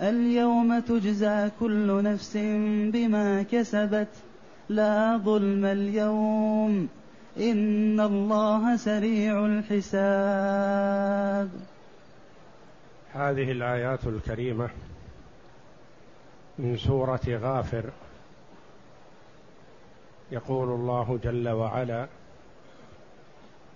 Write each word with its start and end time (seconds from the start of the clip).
اليوم 0.00 0.80
تجزى 0.80 1.50
كل 1.60 2.02
نفس 2.02 2.36
بما 2.92 3.42
كسبت. 3.42 4.08
لا 4.68 5.16
ظلم 5.16 5.64
اليوم. 5.64 6.88
إن 7.38 8.00
الله 8.00 8.76
سريع 8.76 9.46
الحساب. 9.46 9.90
هذه 13.12 13.52
الآيات 13.52 14.06
الكريمة 14.06 14.68
من 16.58 16.76
سورة 16.76 17.20
غافر. 17.28 17.90
يقول 20.32 20.68
الله 20.68 21.18
جل 21.24 21.48
وعلا 21.48 22.06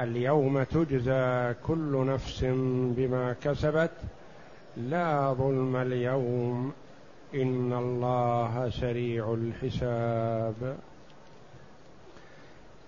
اليوم 0.00 0.62
تجزى 0.62 1.54
كل 1.66 2.06
نفس 2.06 2.44
بما 2.96 3.36
كسبت. 3.42 3.90
لا 4.76 5.32
ظلم 5.32 5.76
اليوم. 5.76 6.72
إن 7.34 7.72
الله 7.72 8.70
سريع 8.70 9.34
الحساب. 9.34 10.76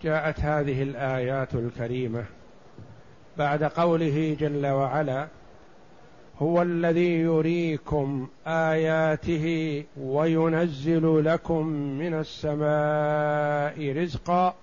جاءت 0.04 0.40
هذه 0.40 0.82
الآيات 0.82 1.54
الكريمة 1.54 2.24
بعد 3.38 3.64
قوله 3.64 4.36
جل 4.40 4.66
وعلا 4.66 5.28
هو 6.38 6.62
الذي 6.62 7.12
يريكم 7.20 8.28
آياته 8.46 9.84
وينزل 10.00 11.24
لكم 11.24 11.66
من 11.66 12.14
السماء 12.14 14.02
رزقا 14.02 14.54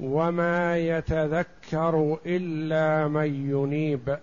وما 0.00 0.78
يتذكر 0.78 2.18
إلا 2.26 3.08
من 3.08 3.50
ينيب. 3.50 4.18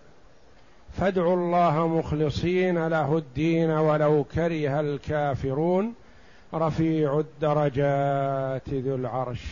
فادعوا 0.98 1.36
الله 1.36 1.88
مخلصين 1.88 2.88
له 2.88 3.18
الدين 3.18 3.70
ولو 3.70 4.24
كره 4.24 4.80
الكافرون. 4.80 5.94
رفيع 6.54 7.20
الدرجات 7.20 8.70
ذو 8.70 8.96
العرش. 8.96 9.44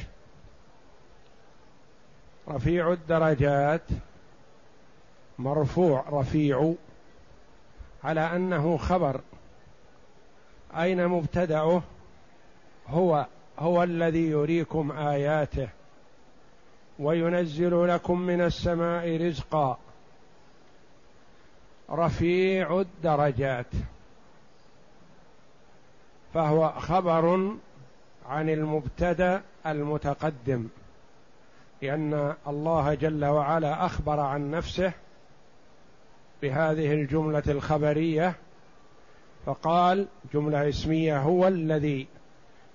رفيع 2.49 2.91
الدرجات 2.91 3.81
مرفوع 5.39 6.05
رفيع 6.09 6.73
على 8.03 8.21
أنه 8.21 8.77
خبر. 8.77 9.21
أين 10.75 11.07
مبتدأه؟ 11.07 11.81
هو 12.87 13.25
هو 13.59 13.83
الذي 13.83 14.29
يريكم 14.29 14.91
آياته. 14.91 15.69
وينزل 16.99 17.87
لكم 17.87 18.19
من 18.19 18.41
السماء 18.41 19.27
رزقا 19.27 19.77
رفيع 21.91 22.79
الدرجات. 22.79 23.67
فهو 26.33 26.73
خبر 26.79 27.55
عن 28.29 28.49
المبتدأ 28.49 29.41
المتقدم 29.65 30.67
لأن 31.81 32.35
الله 32.47 32.93
جل 32.93 33.25
وعلا 33.25 33.85
أخبر 33.85 34.19
عن 34.19 34.51
نفسه 34.51 34.93
بهذه 36.41 36.93
الجملة 36.93 37.43
الخبرية 37.47 38.35
فقال 39.45 40.07
جملة 40.33 40.69
اسمية 40.69 41.19
هو 41.19 41.47
الذي 41.47 42.07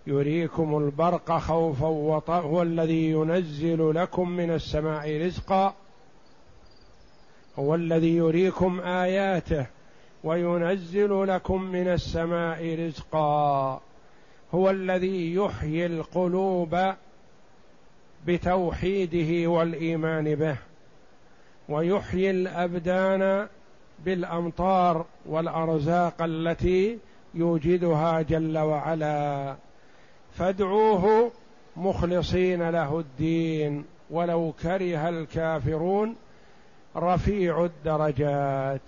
يريكم 0.07 0.79
البرق 0.79 1.39
خوفا 1.39 1.87
وطمعا 1.87 2.41
هو 2.41 2.63
الذي 2.63 3.11
ينزل 3.11 3.95
لكم 3.95 4.31
من 4.31 4.51
السماء 4.51 5.27
رزقا 5.27 5.75
هو 7.59 7.75
الذي 7.75 8.17
يريكم 8.17 8.81
آياته 8.81 9.67
وينزل 10.25 11.29
لكم 11.29 11.63
من 11.63 11.89
السماء 11.89 12.87
رزقا 12.87 13.81
هو 14.55 14.71
الذي 14.71 15.35
يحيي 15.35 15.87
القلوب 15.87 16.79
بتوحيده 18.27 19.51
والإيمان 19.51 20.35
به 20.35 20.57
ويحيي 21.69 22.31
الأبدان 22.31 23.49
بالأمطار 24.05 25.07
والأرزاق 25.27 26.23
التي 26.23 26.99
يوجدها 27.35 28.23
جل 28.23 28.59
وعلا. 28.59 29.57
فادعوه 30.39 31.31
مخلصين 31.77 32.71
له 32.71 32.99
الدين 32.99 33.85
ولو 34.11 34.55
كره 34.63 35.09
الكافرون 35.09 36.17
رفيع 36.97 37.65
الدرجات. 37.65 38.81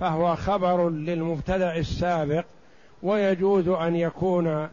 فهو 0.00 0.36
خبر 0.36 0.90
للمبتدا 0.90 1.76
السابق 1.76 2.44
ويجوز 3.02 3.68
أن 3.68 3.96
يكون 3.96 4.68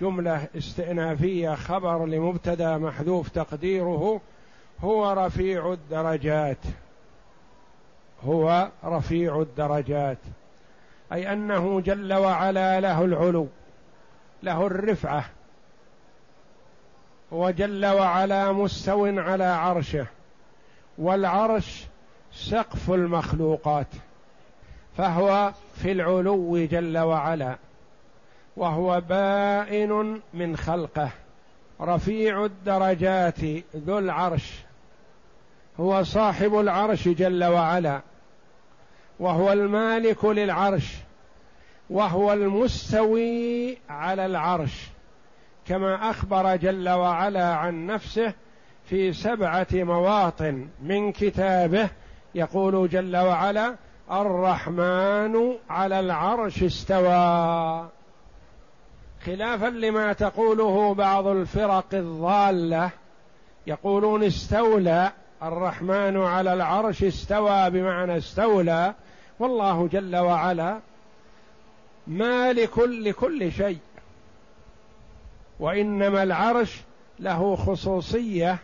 جملة 0.00 0.48
استئنافية 0.56 1.54
خبر 1.54 2.06
لمبتدأ 2.06 2.78
محذوف 2.78 3.28
تقديره 3.28 4.20
هو 4.80 5.12
رفيع 5.12 5.72
الدرجات. 5.72 6.58
هو 8.24 8.70
رفيع 8.84 9.40
الدرجات. 9.40 10.18
أي 11.12 11.32
أنه 11.32 11.80
جل 11.80 12.12
وعلا 12.12 12.80
له 12.80 13.04
العلو. 13.04 13.48
له 14.46 14.66
الرفعة. 14.66 15.24
هو 17.32 17.50
جل 17.50 17.86
وعلا 17.86 18.52
مستو 18.52 19.06
على 19.06 19.44
عرشه. 19.44 20.06
والعرش 20.98 21.84
سقف 22.32 22.90
المخلوقات. 22.90 23.86
فهو 24.96 25.52
في 25.74 25.92
العلو 25.92 26.58
جل 26.58 26.98
وعلا. 26.98 27.56
وهو 28.56 29.00
بائن 29.00 30.20
من 30.34 30.56
خلقه. 30.56 31.10
رفيع 31.80 32.44
الدرجات 32.44 33.40
ذو 33.76 33.98
العرش. 33.98 34.52
هو 35.80 36.02
صاحب 36.02 36.60
العرش 36.60 37.08
جل 37.08 37.44
وعلا. 37.44 38.00
وهو 39.20 39.52
المالك 39.52 40.24
للعرش. 40.24 40.94
وهو 41.90 42.32
المستوي 42.32 43.78
على 43.88 44.26
العرش 44.26 44.88
كما 45.66 46.10
أخبر 46.10 46.56
جل 46.56 46.88
وعلا 46.88 47.54
عن 47.54 47.86
نفسه 47.86 48.32
في 48.84 49.12
سبعة 49.12 49.66
مواطن 49.72 50.68
من 50.82 51.12
كتابه 51.12 51.88
يقول 52.34 52.88
جل 52.88 53.16
وعلا 53.16 53.74
الرحمن 54.10 55.52
على 55.70 56.00
العرش 56.00 56.62
استوى. 56.62 57.88
خلافا 59.24 59.66
لما 59.66 60.12
تقوله 60.12 60.94
بعض 60.94 61.26
الفرق 61.26 61.94
الضالة 61.94 62.90
يقولون 63.66 64.24
استولى 64.24 65.12
الرحمن 65.42 66.16
على 66.16 66.52
العرش 66.52 67.04
استوى 67.04 67.70
بمعنى 67.70 68.16
استولى 68.18 68.94
والله 69.38 69.88
جل 69.92 70.16
وعلا 70.16 70.80
مالك 72.06 72.78
لكل 72.78 73.52
شيء. 73.52 73.78
وإنما 75.60 76.22
العرش 76.22 76.80
له 77.18 77.56
خصوصية 77.56 78.58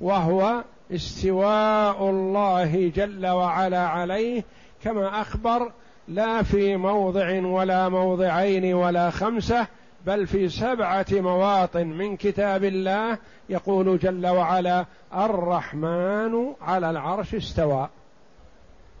وهو 0.00 0.64
استواء 0.92 2.10
الله 2.10 2.92
جل 2.96 3.26
وعلا 3.26 3.88
عليه 3.88 4.44
كما 4.84 5.20
أخبر 5.20 5.72
لا 6.08 6.42
في 6.42 6.76
موضع 6.76 7.46
ولا 7.46 7.88
موضعين 7.88 8.74
ولا 8.74 9.10
خمسة 9.10 9.66
بل 10.06 10.26
في 10.26 10.48
سبعة 10.48 11.06
مواطن 11.12 11.86
من 11.86 12.16
كتاب 12.16 12.64
الله 12.64 13.18
يقول 13.48 13.98
جل 13.98 14.26
وعلا 14.26 14.84
الرحمن 15.14 16.54
على 16.60 16.90
العرش 16.90 17.34
استوى. 17.34 17.88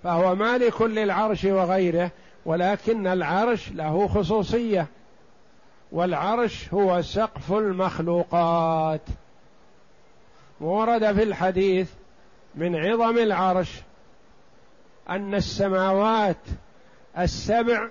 فهو 0.02 0.34
مالك 0.34 0.82
للعرش 0.82 1.44
وغيره 1.44 2.10
ولكن 2.46 3.06
العرش 3.06 3.72
له 3.72 4.08
خصوصية. 4.08 4.86
والعرش 5.92 6.74
هو 6.74 7.02
سقف 7.02 7.52
المخلوقات. 7.52 9.00
ورد 10.60 11.12
في 11.12 11.22
الحديث 11.22 11.90
من 12.54 12.76
عظم 12.76 13.18
العرش 13.18 13.82
أن 15.08 15.34
السماوات 15.34 16.36
السبع 17.18 17.88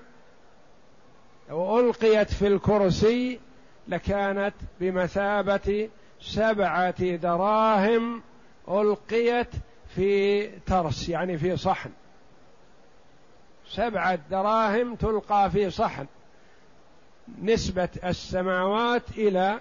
لو 1.50 1.80
ألقيت 1.80 2.34
في 2.34 2.48
الكرسي 2.48 3.40
لكانت 3.88 4.54
بمثابة 4.80 5.90
سبعة 6.22 7.16
دراهم 7.16 8.22
ألقيت 8.70 9.50
في 9.96 10.48
ترس 10.48 11.10
يعني 11.10 11.38
في 11.38 11.58
صحن. 11.58 11.90
سبعة 13.76 14.20
دراهم 14.32 14.96
تلقى 14.96 15.52
في 15.52 15.70
صحن. 15.70 16.06
نسبة 17.42 17.90
السماوات 18.04 19.10
إلى 19.18 19.60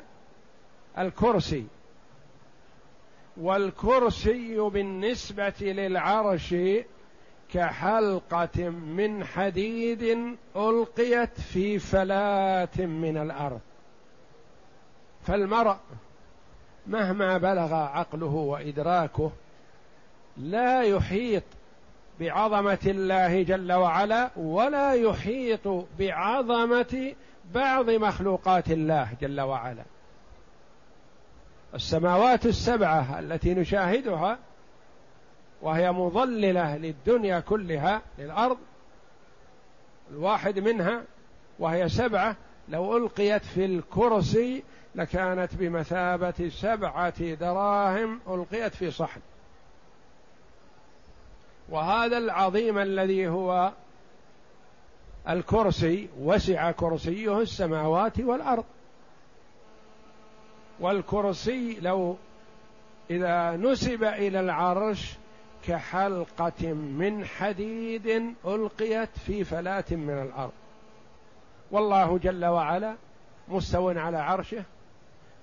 الكرسي. 0.99 1.67
والكرسي 3.37 4.59
بالنسبة 4.59 5.55
للعرش 5.61 6.55
كحلقة 7.53 8.69
من 8.69 9.25
حديد 9.25 10.19
ألقيت 10.57 11.41
في 11.41 11.79
فلاه 11.79 12.77
من 12.79 13.17
الأرض. 13.17 13.61
فالمرء 15.27 15.77
مهما 16.87 17.39
بلغ 17.39 17.75
عقله 17.75 18.27
وإدراكه 18.27 19.31
لا 20.37 20.83
يحيط 20.83 21.43
بعظمة 22.21 22.79
الله 22.87 23.43
جل 23.43 23.73
وعلا 23.73 24.31
ولا 24.37 24.93
يحيط 24.93 25.87
بعظمة 25.99 27.15
بعض 27.55 27.91
مخلوقات 27.91 28.71
الله 28.71 29.09
جل 29.21 29.41
وعلا. 29.41 29.85
السماوات 31.75 32.47
السبعة 32.47 33.19
التي 33.19 33.55
نشاهدها 33.55 34.39
وهي 35.63 35.93
مظللة 35.93 36.77
للدنيا 36.77 37.41
كلها 37.41 38.03
للأرض 38.19 38.59
الواحد 40.11 40.59
منها 40.59 41.03
وهي 41.59 41.89
سبعة. 41.89 42.37
لو 42.69 42.97
ألقيت 42.97 43.45
في 43.45 43.65
الكرسي 43.65 44.63
لكانت 44.95 45.55
بمثابة 45.55 46.49
سبعة 46.49 47.35
دراهم 47.35 48.21
ألقيت 48.29 48.75
في 48.75 48.91
صحن. 48.91 49.21
وهذا 51.69 52.19
العظيم 52.19 52.79
الذي 52.79 53.29
هو 53.29 53.73
الكرسي 55.29 56.09
وسع 56.21 56.71
كرسيه 56.71 57.41
السماوات 57.41 58.21
والأرض. 58.21 58.65
والكرسي 60.81 61.81
لو 61.81 62.17
إذا 63.11 63.57
نسب 63.57 64.05
إلى 64.05 64.41
العرش 64.41 65.15
كحلقة 65.67 66.73
من 66.73 67.25
حديد 67.25 68.35
ألقيت 68.47 69.19
في 69.27 69.45
فلاة 69.45 69.85
من 69.91 70.23
الأرض. 70.23 70.53
والله 71.71 72.19
جل 72.19 72.45
وعلا 72.45 72.95
مستو 73.49 73.89
على 73.89 74.19
عرشه 74.19 74.65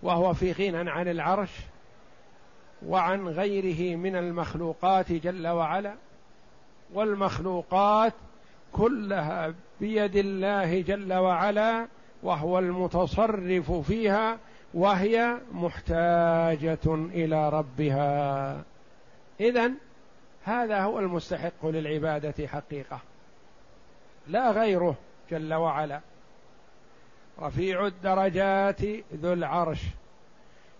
وهو 0.03 0.33
في 0.33 0.51
غنى 0.51 0.91
عن 0.91 1.07
العرش 1.07 1.49
وعن 2.85 3.27
غيره 3.27 3.95
من 3.95 4.15
المخلوقات 4.15 5.11
جل 5.11 5.47
وعلا. 5.47 5.95
والمخلوقات 6.93 8.13
كلها 8.73 9.53
بيد 9.79 10.15
الله 10.15 10.81
جل 10.81 11.13
وعلا 11.13 11.87
وهو 12.23 12.59
المتصرف 12.59 13.71
فيها 13.71 14.37
وهي 14.73 15.37
محتاجة 15.53 16.85
إلى 16.85 17.49
ربها. 17.49 18.63
إذا 19.39 19.71
هذا 20.43 20.81
هو 20.81 20.99
المستحق 20.99 21.65
للعبادة 21.65 22.47
حقيقة. 22.47 22.99
لا 24.27 24.51
غيره 24.51 24.95
جل 25.31 25.53
وعلا. 25.53 26.01
رفيع 27.39 27.87
الدرجات 27.87 28.81
ذو 29.13 29.33
العرش 29.33 29.81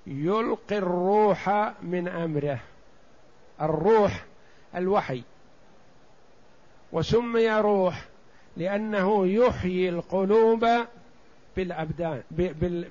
يلقي 0.08 0.78
الروح 0.78 1.50
من 1.82 2.08
أمره. 2.08 2.60
الروح 3.62 4.26
الوحي. 4.76 5.24
وسمي 6.94 7.52
روح 7.52 8.06
لأنه 8.58 9.28
يحيي 9.28 9.90
القلوب 9.90 10.68
بالأبدان 11.56 12.24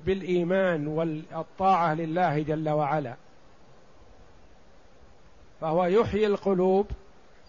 بالإيمان 0.05 0.87
والطاعة 0.87 1.93
لله 1.93 2.39
جل 2.39 2.69
وعلا. 2.69 3.15
فهو 5.61 5.85
يحيي 5.85 6.27
القلوب 6.27 6.87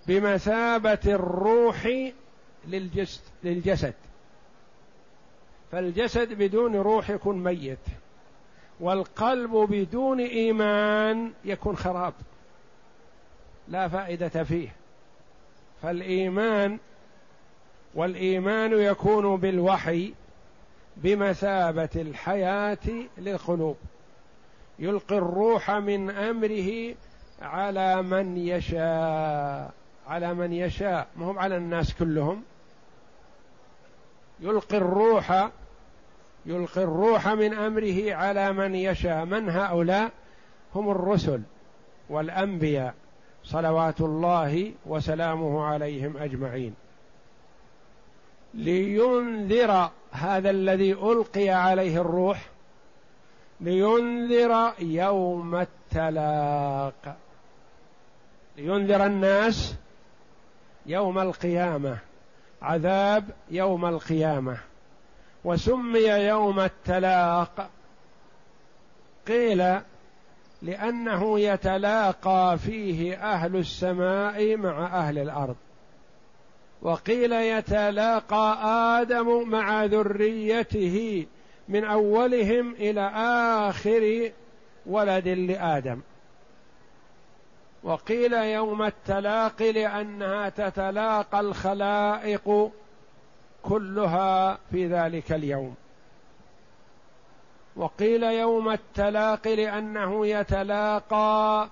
بمثابة 0.07 0.99
الروح 1.07 1.89
للجسد 2.69 3.21
للجسد. 3.45 3.95
فالجسد 5.73 6.33
بدون 6.33 6.77
روح 6.77 7.11
يكون 7.11 7.45
ميت 7.45 7.79
والقلب 8.81 9.51
بدون 9.51 10.21
إيمان 10.21 11.33
يكون 11.45 11.77
خراب. 11.77 12.15
لا 13.69 13.89
فائدة 13.89 14.45
فيه. 14.45 14.82
فالإيمان 15.83 16.79
والإيمان 17.95 18.73
يكون 18.73 19.37
بالوحي 19.37 20.15
بمثابة 20.97 21.89
الحياة 21.97 22.79
للقلوب. 23.19 23.77
يلقي 24.79 25.19
الروح 25.19 25.71
من 25.71 26.11
أمره 26.11 26.95
على 27.43 28.03
من 28.03 28.37
يشاء 28.37 29.73
على 30.07 30.35
من 30.35 30.53
يشاء. 30.53 31.07
ما 31.17 31.31
هم 31.31 31.39
على 31.39 31.57
الناس 31.57 31.95
كلهم. 31.95 32.43
يلقي 34.41 34.77
الروح 34.77 35.51
يلقي 36.47 36.83
الروح 36.83 37.29
من 37.29 37.55
أمره 37.55 38.15
على 38.15 38.53
من 38.53 38.75
يشاء. 38.75 39.25
من 39.25 39.49
هؤلاء؟ 39.49 40.11
هم 40.75 40.91
الرسل 40.91 41.43
والأنبياء. 42.09 42.95
صلوات 43.45 44.01
الله 44.01 44.73
وسلامه 44.87 45.65
عليهم 45.65 46.17
أجمعين. 46.17 46.75
لينذر 48.55 49.91
هذا 50.13 50.51
الذي 50.51 50.93
ألقي 50.93 51.49
عليه 51.49 52.01
الروح 52.01 52.47
لينذر 53.61 54.73
يوم 54.79 55.55
التلاق. 55.55 57.17
لينذر 58.57 59.07
الناس 59.07 59.75
يوم 60.87 61.19
القيامة 61.19 61.99
عذاب 62.63 63.25
يوم 63.51 63.87
القيامة. 63.87 64.57
وسمي 65.45 66.01
يوم 66.01 66.61
التلاق 66.61 67.71
قيل 69.27 69.81
لأنه 70.63 71.41
يتلاقى 71.41 72.59
فيه 72.59 73.15
أهل 73.17 73.57
السماء 73.57 74.57
مع 74.57 74.87
أهل 74.87 75.19
الأرض. 75.19 75.57
وقيل 76.83 77.33
يتلاقى 77.33 78.59
آدم 79.01 79.49
مع 79.49 79.85
ذريته 79.85 81.27
من 81.69 81.85
أولهم 81.85 82.73
إلى 82.73 83.01
آخر 83.69 84.33
ولد 84.87 85.29
لآدم. 85.29 86.01
وقيل 87.83 88.33
يوم 88.33 88.83
التلاقي 88.83 89.73
لأنها 89.73 90.49
تتلاقى 90.49 91.41
الخلائق 91.41 92.71
كلها 93.63 94.59
في 94.71 94.87
ذلك 94.87 95.33
اليوم. 95.33 95.75
وقيل 97.77 98.23
يوم 98.23 98.71
التلاقي 98.71 99.57
لأنه 99.57 100.27
يتلاقى 100.27 101.69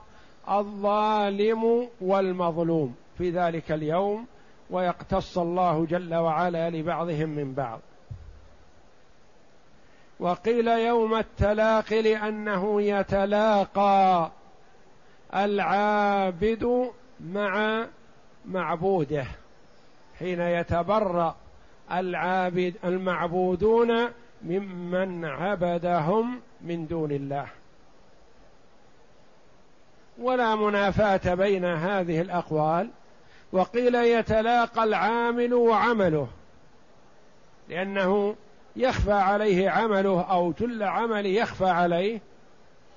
الظالم 0.51 1.89
والمظلوم 2.01 2.95
في 3.19 3.31
ذلك 3.31 3.73
اليوم 3.73 4.27
ويقتص 4.71 5.39
الله 5.39 5.87
جل 5.87 6.15
وعلا 6.15 6.71
لبعضهم 6.71 7.29
من 7.29 7.55
بعض. 7.55 7.81
وقيل 10.21 10.69
يوم 10.69 11.15
التلاق 11.15 11.93
لأنه 11.93 12.83
يتلاقى 12.83 14.31
العابد 15.35 16.91
مع 17.21 17.87
معبوده 18.45 19.27
حين 20.19 20.41
يتبرأ 20.41 21.37
العابد 21.93 22.75
المعبودون 22.85 24.09
ممن 24.43 25.25
عبدهم 25.25 26.41
من 26.61 26.87
دون 26.87 27.13
الله. 27.13 27.47
ولا 30.19 30.55
منافاة 30.55 31.35
بين 31.35 31.65
هذه 31.65 32.21
الأقوال 32.21 32.91
وقيل 33.53 33.95
يتلاقى 33.95 34.85
العامل 34.85 35.55
وعمله 35.55 36.29
لأنه 37.69 38.37
يخفى 38.77 39.13
عليه 39.13 39.71
عمله 39.71 40.21
أو 40.23 40.53
جل 40.53 40.83
عمل 40.83 41.27
يخفى 41.27 41.69
عليه 41.69 42.21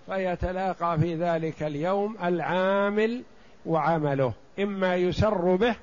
فيتلاقى 0.05 0.99
في 0.99 1.15
ذلك 1.15 1.63
اليوم 1.63 2.17
العامل 2.23 3.23
وعمله 3.65 4.33
إما 4.59 4.95
يسر 4.95 5.55
به 5.55 5.75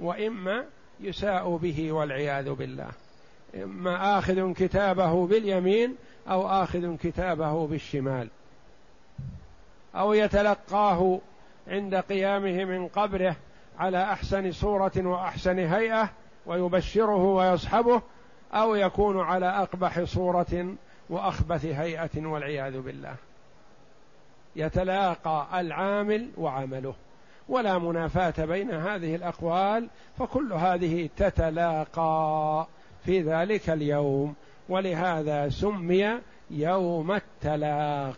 وإما 0.00 0.64
يساء 1.00 1.56
به 1.56 1.92
والعياذ 1.92 2.50
بالله. 2.50 2.88
إما 3.54 4.18
آخذ 4.18 4.52
كتابه 4.52 5.26
باليمين 5.26 5.96
أو 6.28 6.48
آخذ 6.48 6.96
كتابه 6.96 7.66
بالشمال. 7.66 8.28
أو 9.94 10.12
يتلقاه 10.12 11.20
عند 11.68 11.94
قيامه 11.94 12.64
من 12.64 12.88
قبره 12.88 13.36
على 13.78 14.02
أحسن 14.02 14.52
صورة 14.52 14.92
وأحسن 14.96 15.58
هيئة 15.58 16.10
ويبشره 16.46 17.24
ويصحبه 17.24 18.02
أو 18.54 18.74
يكون 18.74 19.20
على 19.20 19.46
أقبح 19.46 20.04
صورة 20.04 20.74
وأخبث 21.10 21.64
هيئة 21.64 22.26
والعياذ 22.26 22.80
بالله. 22.80 23.14
يتلاقى 24.56 25.60
العامل 25.60 26.28
وعمله. 26.36 26.94
ولا 27.48 27.78
منافاة 27.78 28.44
بين 28.44 28.70
هذه 28.70 29.14
الأقوال 29.14 29.88
فكل 30.18 30.52
هذه 30.52 31.08
تتلاقى. 31.16 32.66
في 33.08 33.22
ذلك 33.22 33.70
اليوم 33.70 34.34
ولهذا 34.68 35.48
سمي 35.48 36.18
يوم 36.50 37.12
التلاق. 37.12 38.16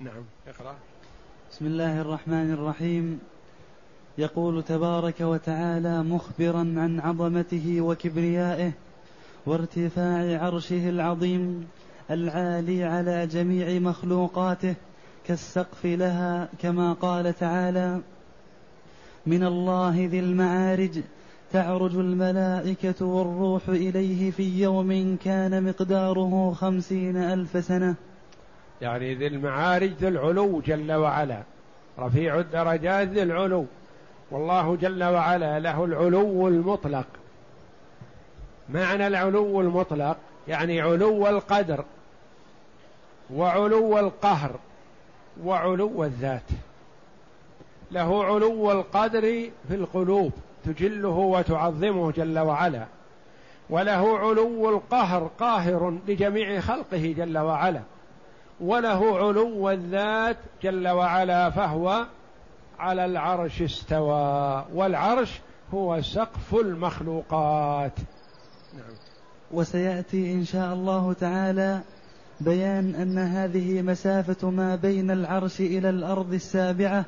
نعم. 0.00 0.24
اقرأ. 0.48 0.74
بسم 1.50 1.66
الله 1.66 2.00
الرحمن 2.00 2.52
الرحيم. 2.52 3.20
يقول 4.18 4.62
تبارك 4.62 5.20
وتعالى 5.20 6.02
مخبرا 6.02 6.58
عن 6.58 7.00
عظمته 7.00 7.80
وكبريائه 7.80 8.72
وارتفاع 9.46 10.44
عرشه 10.44 10.88
العظيم 10.88 11.68
العالي 12.10 12.84
على 12.84 13.26
جميع 13.26 13.78
مخلوقاته 13.78 14.74
كالسقف 15.26 15.86
لها 15.86 16.48
كما 16.58 16.92
قال 16.92 17.34
تعالى 17.38 18.00
من 19.26 19.44
الله 19.44 20.08
ذي 20.10 20.18
المعارج 20.18 21.00
تعرج 21.52 21.96
الملائكة 21.96 23.06
والروح 23.06 23.68
إليه 23.68 24.30
في 24.30 24.62
يوم 24.62 25.16
كان 25.24 25.64
مقداره 25.64 26.52
خمسين 26.52 27.16
ألف 27.16 27.64
سنة. 27.64 27.94
يعني 28.80 29.14
ذي 29.14 29.26
المعارج 29.26 29.92
ذي 30.00 30.08
العلو 30.08 30.60
جل 30.60 30.92
وعلا. 30.92 31.42
رفيع 31.98 32.38
الدرجات 32.38 33.08
ذي 33.08 33.22
العلو. 33.22 33.66
والله 34.30 34.76
جل 34.76 35.04
وعلا 35.04 35.60
له 35.60 35.84
العلو 35.84 36.48
المطلق. 36.48 37.06
معنى 38.68 39.06
العلو 39.06 39.60
المطلق 39.60 40.16
يعني 40.48 40.80
علو 40.80 41.28
القدر 41.28 41.84
وعلو 43.34 43.98
القهر 43.98 44.56
وعلو 45.44 46.04
الذات. 46.04 46.50
له 47.92 48.24
علو 48.24 48.72
القدر 48.72 49.20
في 49.68 49.74
القلوب. 49.74 50.32
تجله 50.64 51.08
وتعظمه 51.08 52.12
جل 52.12 52.38
وعلا. 52.38 52.86
وله 53.70 54.18
علو 54.18 54.70
القهر 54.70 55.30
قاهر 55.38 55.98
لجميع 56.08 56.60
خلقه 56.60 57.14
جل 57.18 57.38
وعلا. 57.38 57.80
وله 58.60 59.18
علو 59.18 59.70
الذات 59.70 60.36
جل 60.62 60.88
وعلا 60.88 61.50
فهو 61.50 62.06
على 62.78 63.04
العرش 63.04 63.62
استوى. 63.62 64.64
والعرش 64.74 65.40
هو 65.74 66.02
سقف 66.02 66.54
المخلوقات. 66.54 67.92
نعم. 68.74 68.94
وسيأتي 69.52 70.32
إن 70.32 70.44
شاء 70.44 70.74
الله 70.74 71.12
تعالى 71.12 71.80
بيان 72.40 72.94
أن 72.94 73.18
هذه 73.18 73.82
مسافة 73.82 74.50
ما 74.50 74.76
بين 74.76 75.10
العرش 75.10 75.60
إلى 75.60 75.90
الأرض 75.90 76.32
السابعة 76.32 77.04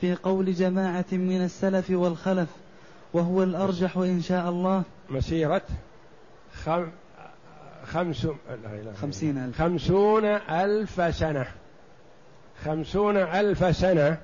في 0.00 0.14
قول 0.14 0.54
جماعة 0.54 1.04
من 1.12 1.44
السلف 1.44 1.90
والخلف. 1.90 2.48
وهو 3.12 3.42
الأرجح 3.42 3.96
إن 3.96 4.22
شاء 4.22 4.48
الله. 4.48 4.82
مسيرة 5.10 5.62
خم 6.64 6.86
خمس 7.84 8.26
خمسين 9.00 9.38
ألف. 9.38 9.58
خمسون 9.58 10.24
ألف 10.24 11.14
سنة. 11.14 11.46
خمسون 12.64 13.16
ألف 13.16 13.76
سنة 13.76 14.18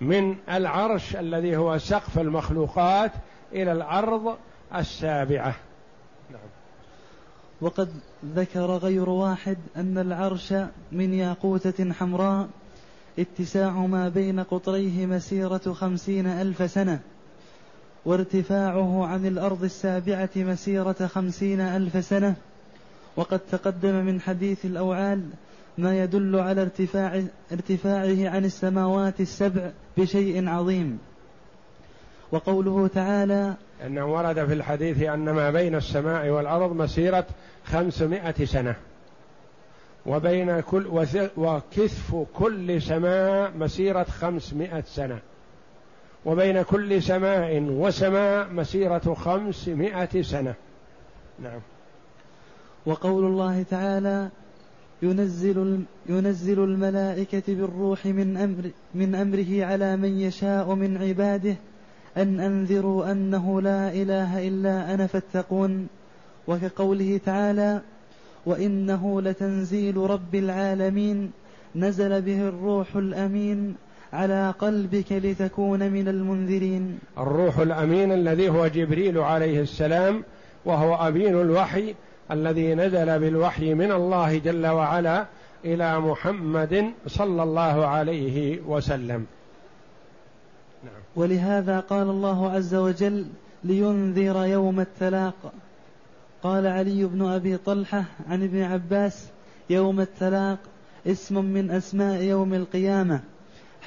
من 0.00 0.36
العرش 0.50 1.16
الذي 1.16 1.56
هو 1.56 1.78
سقف 1.78 2.18
المخلوقات 2.18 3.12
إلى 3.52 3.72
الأرض 3.72 4.36
السابعة. 4.74 5.54
نعم. 6.30 6.40
وقد 7.60 7.88
ذكر 8.24 8.66
غير 8.76 9.10
واحد 9.10 9.56
أن 9.76 9.98
العرش 9.98 10.54
من 10.92 11.14
ياقوتة 11.14 11.92
حمراء 11.92 12.48
اتساع 13.18 13.70
ما 13.70 14.08
بين 14.08 14.40
قطريه 14.40 15.06
مسيرة 15.06 15.72
خمسين 15.72 16.26
ألف 16.26 16.70
سنة. 16.70 17.00
وارتفاعه 18.08 19.06
عن 19.06 19.26
الأرض 19.26 19.64
السابعة 19.64 20.30
مسيرة 20.36 21.06
خمسين 21.06 21.60
ألف 21.60 22.04
سنة. 22.04 22.34
وقد 23.16 23.40
تقدم 23.52 24.04
من 24.04 24.20
حديث 24.20 24.64
الأوعال 24.64 25.22
ما 25.78 26.02
يدل 26.02 26.36
على 26.36 26.62
ارتفاع 26.62 27.22
ارتفاعه 27.52 28.30
عن 28.30 28.44
السماوات 28.44 29.20
السبع 29.20 29.70
بشيء 29.96 30.48
عظيم. 30.48 30.98
وقوله 32.32 32.86
تعالى 32.86 33.54
أنه 33.86 34.14
ورد 34.14 34.46
في 34.46 34.52
الحديث 34.52 35.02
أن 35.02 35.30
ما 35.30 35.50
بين 35.50 35.74
السماء 35.74 36.28
والأرض 36.28 36.72
مسيرة 36.72 37.26
خمسمائة 37.64 38.44
سنة. 38.44 38.74
وبين 40.06 40.60
كل 40.60 41.06
وكثف 41.36 42.26
كل 42.34 42.82
سماء 42.82 43.52
مسيرة 43.58 44.04
خمسمائة 44.04 44.84
سنة. 44.86 45.18
وبين 46.28 46.62
كل 46.62 47.02
سماء 47.02 47.62
وسماء 47.62 48.52
مسيرة 48.52 49.14
خمسمائة 49.14 50.22
سنة. 50.22 50.54
نعم. 51.42 51.60
وقول 52.86 53.24
الله 53.24 53.62
تعالى 53.70 54.28
ينزل 55.02 55.80
ينزل 56.08 56.64
الملائكة 56.64 57.42
بالروح 57.54 58.06
من 58.06 58.36
أمر 58.36 58.70
من 58.94 59.14
أمره 59.14 59.64
على 59.64 59.96
من 59.96 60.20
يشاء 60.20 60.74
من 60.74 60.96
عباده 60.96 61.56
أن 62.16 62.40
أنذروا 62.40 63.12
أنه 63.12 63.60
لا 63.60 63.92
إله 63.92 64.48
إلا 64.48 64.94
أنا 64.94 65.06
فاتقون. 65.06 65.88
وكقوله 66.48 67.20
تعالى 67.26 67.80
وإنه 68.46 69.22
لتنزيل 69.22 69.96
رب 69.96 70.34
العالمين 70.34 71.30
نزل 71.76 72.22
به 72.22 72.48
الروح 72.48 72.96
الأمين. 72.96 73.76
على 74.12 74.54
قلبك 74.58 75.12
لتكون 75.12 75.90
من 75.90 76.08
المنذرين. 76.08 76.98
الروح 77.18 77.58
الأمين 77.58 78.12
الذي 78.12 78.48
هو 78.48 78.66
جبريل 78.66 79.18
عليه 79.18 79.60
السلام 79.60 80.24
وهو 80.64 81.08
أمين 81.08 81.40
الوحي 81.40 81.94
الذي 82.30 82.74
نزل 82.74 83.18
بالوحي 83.18 83.74
من 83.74 83.92
الله 83.92 84.38
جل 84.38 84.66
وعلا 84.66 85.26
إلى 85.64 86.00
محمد 86.00 86.92
صلى 87.06 87.42
الله 87.42 87.86
عليه 87.86 88.60
وسلم. 88.66 89.26
نعم. 90.84 91.02
ولهذا 91.16 91.80
قال 91.80 92.10
الله 92.10 92.50
عز 92.50 92.74
وجل 92.74 93.26
لينذر 93.64 94.44
يوم 94.44 94.80
التلاق. 94.80 95.52
قال 96.42 96.66
علي 96.66 97.04
بن 97.04 97.22
أبي 97.22 97.56
طلحة 97.56 98.04
عن 98.28 98.42
ابن 98.42 98.62
عباس 98.62 99.26
يوم 99.70 100.00
التلاق 100.00 100.58
اسم 101.06 101.44
من 101.44 101.70
أسماء 101.70 102.22
يوم 102.22 102.54
القيامة. 102.54 103.20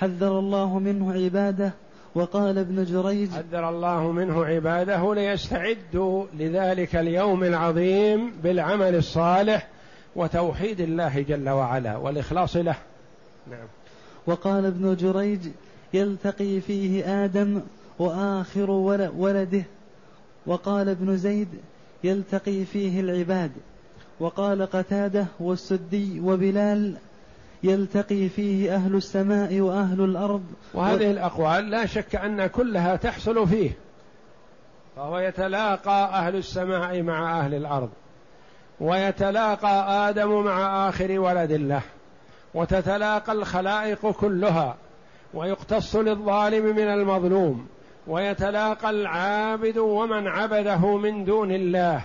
حذر 0.01 0.39
الله 0.39 0.79
منه 0.79 1.13
عباده 1.13 1.72
وقال 2.15 2.58
ابن 2.58 2.84
جريج 2.84 3.29
حذر 3.29 3.70
الله 3.70 4.12
منه 4.12 4.46
عباده 4.46 5.13
ليستعدوا 5.13 6.25
لذلك 6.39 6.96
اليوم 6.96 7.43
العظيم 7.43 8.31
بالعمل 8.43 8.96
الصالح 8.96 9.67
وتوحيد 10.15 10.81
الله 10.81 11.22
جل 11.22 11.50
وعلا 11.50 11.98
والإخلاص 11.98 12.55
له. 12.55 12.75
نعم. 13.51 13.67
وقال 14.27 14.65
ابن 14.65 14.96
جريج 14.96 15.39
يلتقي 15.93 16.60
فيه 16.60 17.24
آدم 17.25 17.62
وآخر 18.00 18.72
ولده. 19.17 19.63
وقال 20.46 20.89
ابن 20.89 21.17
زيد 21.17 21.50
يلتقي 22.03 22.65
فيه 22.65 23.00
العباد. 23.00 23.51
وقال 24.20 24.65
قتادة 24.65 25.25
والسدي 25.39 26.20
وبلال 26.20 26.96
يلتقي 27.63 28.30
فيه 28.30 28.75
أهل 28.75 28.96
السماء 28.96 29.60
وأهل 29.60 30.01
الأرض. 30.01 30.44
وهذه 30.74 31.08
و... 31.08 31.12
الأقوال 31.12 31.70
لا 31.70 31.86
شك 31.86 32.15
أن 32.15 32.48
كلها 32.48 32.96
تحصل 32.96 33.48
فيه. 33.48 33.72
فهو 34.96 35.20
يتلاقى 35.20 36.06
أهل 36.06 36.36
السماء 36.36 37.01
مع 37.01 37.39
أهل 37.39 37.53
الأرض. 37.53 37.89
ويتلاقى 38.80 40.10
آدم 40.10 40.44
مع 40.44 40.89
آخر 40.89 41.20
ولد 41.20 41.51
له. 41.51 41.82
وتتلاقى 42.53 43.32
الخلائق 43.34 44.12
كلها. 44.12 44.75
ويقتص 45.34 45.96
للظالم 45.96 46.75
من 46.75 46.88
المظلوم. 46.88 47.68
ويتلاقى 48.08 48.89
العابد 48.89 49.77
ومن 49.77 50.27
عبده 50.27 50.98
من 50.98 51.25
دون 51.25 51.51
الله. 51.51 52.01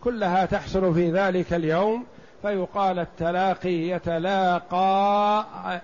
كلها 0.00 0.44
تحصل 0.44 0.94
في 0.94 1.10
ذلك 1.10 1.52
اليوم 1.52 2.04
فيقال 2.46 2.98
التلاقي 2.98 3.88
يتلاقى 3.88 5.80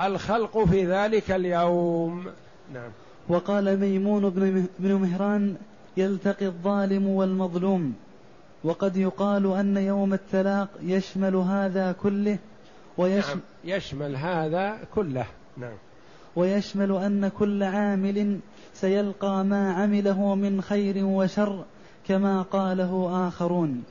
الخلق 0.00 0.64
في 0.64 0.86
ذلك 0.86 1.30
اليوم. 1.30 2.26
نعم. 2.74 2.90
وقال 3.28 3.80
ميمون 3.80 4.30
بن 4.78 4.94
مهران 4.94 5.56
يلتقي 5.96 6.46
الظالم 6.46 7.08
والمظلوم 7.08 7.94
وقد 8.64 8.96
يقال 8.96 9.52
أن 9.52 9.76
يوم 9.76 10.14
التلاق 10.14 10.68
يشمل 10.82 11.36
هذا 11.36 11.92
كله 11.92 12.38
ويشمل 12.98 13.40
نعم. 13.64 13.76
يشمل 13.76 14.16
هذا 14.16 14.78
كله. 14.94 15.26
نعم. 15.56 15.76
ويشمل 16.36 16.92
أن 16.92 17.30
كل 17.38 17.62
عامل 17.62 18.38
سيلقى 18.74 19.44
ما 19.44 19.72
عمله 19.72 20.34
من 20.34 20.62
خير 20.62 21.04
وشر 21.04 21.64
كما 22.08 22.42
قاله 22.42 23.28
آخرون. 23.28 23.84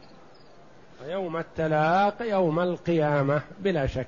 يوم 1.08 1.38
التلاق 1.38 2.16
يوم 2.22 2.60
القيامة 2.60 3.42
بلا 3.60 3.88
شك. 3.88 4.08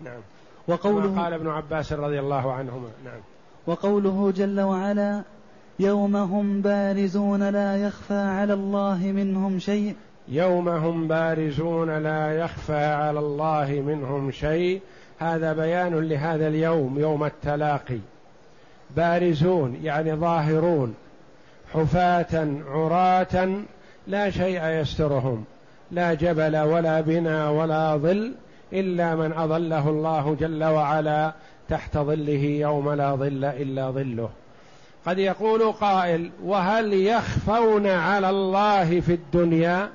نعم. 0.00 0.20
وقوله 0.68 1.22
قال 1.22 1.32
ابن 1.32 1.48
عباس 1.48 1.92
رضي 1.92 2.20
الله 2.20 2.52
عنهما. 2.52 2.88
نعم. 3.04 3.20
وقوله 3.66 4.32
جل 4.36 4.60
وعلا 4.60 5.22
يوم 5.78 6.16
هم 6.16 6.60
بارزون 6.60 7.48
لا 7.48 7.76
يخفى 7.76 8.14
على 8.14 8.52
الله 8.52 8.98
منهم 9.02 9.58
شيء. 9.58 9.94
يوم 10.28 10.68
هم 10.68 11.08
بارزون 11.08 11.98
لا 11.98 12.32
يخفى 12.38 12.84
على 12.84 13.18
الله 13.18 13.82
منهم 13.86 14.30
شيء. 14.30 14.80
هذا 15.18 15.52
بيان 15.52 16.08
لهذا 16.08 16.48
اليوم 16.48 16.98
يوم 16.98 17.24
التلاقي 17.24 17.98
بارزون 18.96 19.80
يعني 19.82 20.14
ظاهرون. 20.14 20.94
حفاة 21.74 22.46
عراة 22.68 23.48
لا 24.06 24.30
شيء 24.30 24.64
يسترهم. 24.64 25.44
لا 25.94 26.14
جبل 26.14 26.56
ولا 26.56 27.00
بنا 27.00 27.50
ولا 27.50 27.96
ظل 27.96 28.34
إلا 28.72 29.14
من 29.14 29.32
أظله 29.32 29.88
الله 29.88 30.36
جل 30.40 30.64
وعلا 30.64 31.32
تحت 31.68 31.98
ظله 31.98 32.44
يوم 32.44 32.92
لا 32.92 33.14
ظل 33.14 33.44
إلا 33.44 33.90
ظله. 33.90 34.30
قد 35.06 35.18
يقول 35.18 35.72
قائل 35.72 36.30
وهل 36.44 36.92
يخفون 36.92 37.86
على 37.86 38.30
الله 38.30 39.00
في 39.00 39.12
الدنيا؟ 39.12 39.88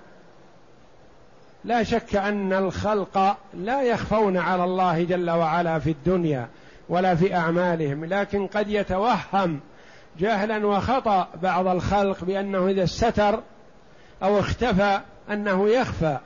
لا 1.63 1.83
شك 1.83 2.15
أن 2.15 2.53
الخلق 2.53 3.37
لا 3.53 3.81
يخفون 3.81 4.37
على 4.37 4.63
الله 4.63 5.03
جل 5.03 5.29
وعلا 5.29 5.79
في 5.79 5.91
الدنيا 5.91 6.47
ولا 6.89 7.15
في 7.15 7.35
أعمالهم 7.35 8.05
لكن 8.05 8.47
قد 8.47 8.69
يتوهم 8.69 9.59
جهلا 10.19 10.67
وخطأ 10.67 11.27
بعض 11.43 11.67
الخلق 11.67 12.23
بأنه 12.23 12.67
إذا 12.67 12.83
استتر 12.83 13.39
أو 14.23 14.39
اختفى 14.39 14.99
أنه 15.31 15.69
يخفى. 15.69 16.17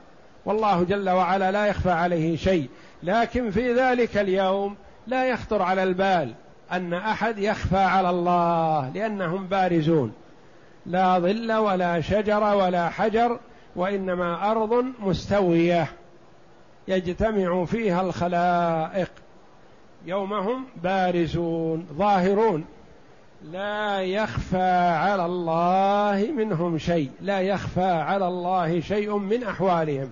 والله 0.44 0.82
جل 0.84 1.10
وعلا 1.10 1.52
لا 1.52 1.66
يخفى 1.66 1.90
عليه 1.90 2.36
شيء. 2.36 2.68
لكن 3.02 3.50
في 3.50 3.74
ذلك 3.74 4.16
اليوم 4.16 4.76
لا 5.06 5.26
يخطر 5.26 5.62
على 5.62 5.82
البال 5.82 6.34
أن 6.72 6.94
أحد 6.94 7.38
يخفى 7.38 7.78
على 7.78 8.10
الله 8.10 8.90
لأنهم 8.94 9.46
بارزون. 9.46 10.12
لا 10.86 11.18
ظل 11.18 11.52
ولا 11.52 12.00
شجر 12.00 12.42
ولا 12.42 12.88
حجر 12.88 13.38
وإنما 13.76 14.50
أرض 14.50 14.84
مستوية 15.00 15.86
يجتمع 16.88 17.64
فيها 17.64 18.00
الخلائق. 18.00 19.10
يوم 20.06 20.32
هم 20.32 20.64
بارزون 20.82 21.86
ظاهرون. 21.98 22.64
لا 23.52 24.00
يخفى 24.00 24.88
على 24.96 25.26
الله 25.26 26.32
منهم 26.36 26.78
شيء. 26.78 27.10
لا 27.20 27.40
يخفى 27.40 27.84
على 27.84 28.28
الله 28.28 28.80
شيء 28.80 29.16
من 29.16 29.42
أحوالهم 29.42 30.08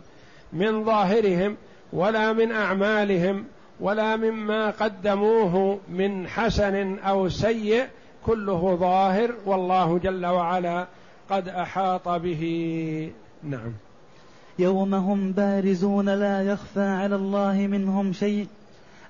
من 0.52 0.84
ظاهرهم 0.84 1.56
ولا 1.92 2.32
من 2.32 2.52
أعمالهم 2.52 3.44
ولا 3.80 4.16
مما 4.16 4.70
قدموه 4.70 5.78
من 5.88 6.28
حسن 6.28 6.98
أو 6.98 7.28
سيء. 7.28 7.84
كله 8.26 8.76
ظاهر 8.80 9.34
والله 9.46 9.98
جل 9.98 10.26
وعلا 10.26 10.86
قد 11.30 11.48
أحاط 11.48 12.08
به. 12.08 13.12
نعم. 13.42 13.72
يوم 14.58 14.94
هم 14.94 15.32
بارزون 15.32 16.08
لا 16.08 16.42
يخفى 16.42 16.80
على 16.80 17.14
الله 17.14 17.66
منهم 17.66 18.12
شيء 18.12 18.46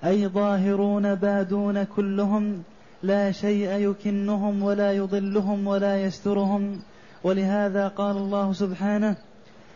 أي 0.05 0.27
ظاهرون 0.27 1.15
بادون 1.15 1.83
كلهم 1.83 2.63
لا 3.03 3.31
شيء 3.31 3.69
يكنهم 3.69 4.63
ولا 4.63 4.91
يظلهم 4.91 5.67
ولا 5.67 6.03
يسترهم. 6.03 6.79
ولهذا 7.23 7.87
قال 7.87 8.17
الله 8.17 8.53
سبحانه 8.53 9.15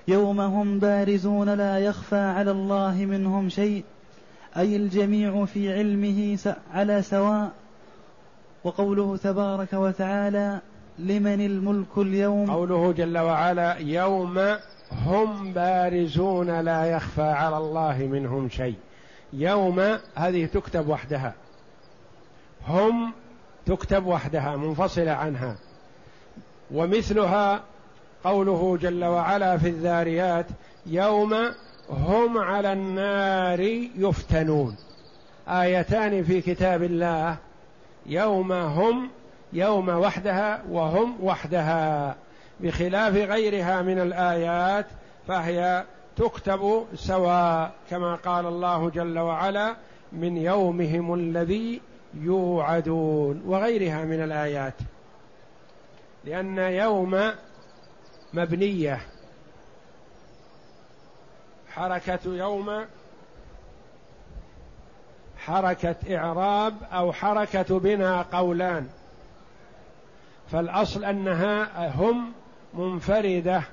يوم 0.08 0.42
هم 0.42 0.80
بارزون 0.80 1.50
لا 1.50 1.80
يخفى 1.80 2.20
على 2.20 2.52
الله 2.52 2.96
منهم 2.96 3.50
شيء. 3.50 3.84
أي 4.58 4.76
الجميع 4.76 5.46
في 5.46 5.74
علمه 5.74 6.56
على 6.74 7.02
سواء. 7.02 7.52
وقوله 8.64 9.18
تبارك 9.18 9.74
وتعالى 9.74 10.62
لمن 11.00 11.46
الملك 11.46 11.98
اليوم. 11.98 12.52
قوله 12.52 12.92
جل 12.92 13.18
وعلا 13.18 13.78
يوم 13.78 14.40
هم 14.92 15.54
بارزون 15.54 16.60
لا 16.60 16.86
يخفى 16.86 17.22
على 17.22 17.58
الله 17.58 17.98
منهم 18.12 18.50
شيء. 18.50 18.76
يوم 19.34 19.98
هذه 20.16 20.46
تكتب 20.46 20.90
وحدها. 20.90 21.34
هم 22.68 23.14
تكتب 23.66 24.06
وحدها 24.06 24.56
منفصلة 24.56 25.12
عنها. 25.12 25.56
ومثلها 26.72 27.62
قوله 28.24 28.78
جل 28.82 29.06
وعلا 29.06 29.58
في 29.58 29.70
الذاريات 29.70 30.46
يوم 30.86 31.34
هم 31.90 32.38
على 32.38 32.74
النار 32.74 33.60
يفتنون. 33.98 34.76
آيتان 35.48 36.24
في 36.24 36.42
كتاب 36.42 36.84
الله 36.84 37.38
يوم 38.06 38.52
هم 38.52 39.10
يوم 39.54 39.90
وحدها 39.90 40.64
وهم 40.70 41.16
وحدها. 41.22 42.16
بخلاف 42.60 43.16
غيرها 43.16 43.82
من 43.82 44.00
الآيات 44.00 44.86
فهي 45.28 45.84
تكتب 46.16 46.86
سواء 46.96 47.72
كما 47.90 48.16
قال 48.16 48.46
الله 48.46 48.90
جل 48.90 49.20
وعلا 49.20 49.76
من 50.12 50.38
يومهم 50.38 51.14
الذي 51.14 51.82
يوعدون 52.22 53.42
وغيرها 53.46 54.06
من 54.06 54.24
الآيات. 54.24 54.74
لأن 56.26 56.58
يوم 56.58 57.32
مبنية. 58.34 59.02
حركة 61.70 62.20
يوم 62.26 62.86
حركة 65.38 65.96
إعراب 66.18 66.76
أو 66.92 67.14
حركة 67.14 67.80
بنا 67.80 68.22
قولان. 68.22 68.88
فالأصل 70.52 71.06
أنها 71.06 71.88
هم 72.02 72.32
منفردة. 72.74 73.64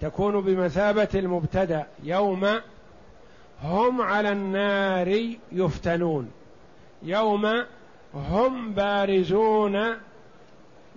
تكون 0.00 0.40
بمثابة 0.40 1.08
المبتدأ. 1.14 1.86
يوم 2.02 2.60
هم 3.62 4.00
على 4.00 4.28
النار 4.28 5.36
يفتنون. 5.52 6.30
يوم 7.02 7.64
هم 8.14 8.72
بارزون 8.72 9.96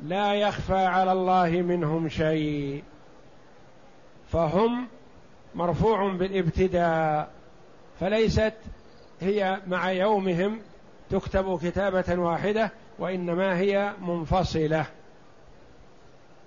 لا 0.04 0.34
يخفى 0.34 0.86
على 0.86 1.12
الله 1.12 1.50
منهم 1.50 2.10
شيء 2.10 2.84
فهم 4.32 4.88
مرفوع 5.56 6.14
بالابتداء 6.14 7.32
فليست 8.00 8.54
هي 9.22 9.62
مع 9.68 9.92
يومهم 9.92 10.62
تكتب 11.10 11.60
كتابة 11.64 12.16
واحدة 12.20 12.72
وإنما 13.00 13.58
هي 13.58 13.94
منفصلة 14.02 14.86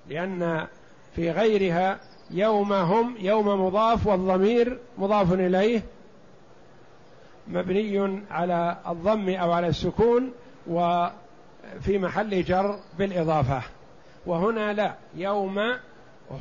لأن 0.08 0.66
في 1.14 1.30
غيرها 1.30 1.98
يوم 2.30 2.72
هم 2.72 3.16
يوم 3.18 3.66
مضاف 3.66 4.06
والضمير 4.06 4.78
مضاف 4.98 5.32
إليه 5.32 5.82
مبني 7.48 8.22
على 8.30 8.76
الضم 8.88 9.28
أو 9.28 9.52
على 9.52 9.66
السكون 9.68 10.32
وفي 10.66 11.98
محل 11.98 12.44
جر 12.44 12.78
بالإضافة. 12.98 13.62
وهنا 14.26 14.72
لا 14.72 14.94
يوم 15.14 15.58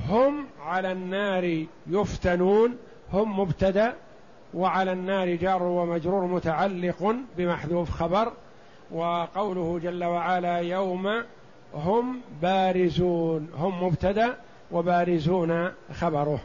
هم 0.10 0.46
على 0.62 0.92
النار 0.92 1.66
يفتنون 1.88 2.78
هم 3.14 3.40
مبتدأ 3.40 3.94
وعلى 4.54 4.92
النار 4.92 5.36
جار 5.36 5.64
ومجرور 5.64 6.26
متعلق 6.26 7.16
بمحذوف 7.38 7.90
خبر. 7.90 8.34
وقوله 8.92 9.80
جل 9.84 10.04
وعلا 10.04 10.58
يوم 10.58 11.24
هم 11.76 12.22
بارزون 12.42 13.50
هم 13.58 13.84
مبتدأ 13.84 14.36
وبارزون 14.72 15.72
خبره. 15.94 16.40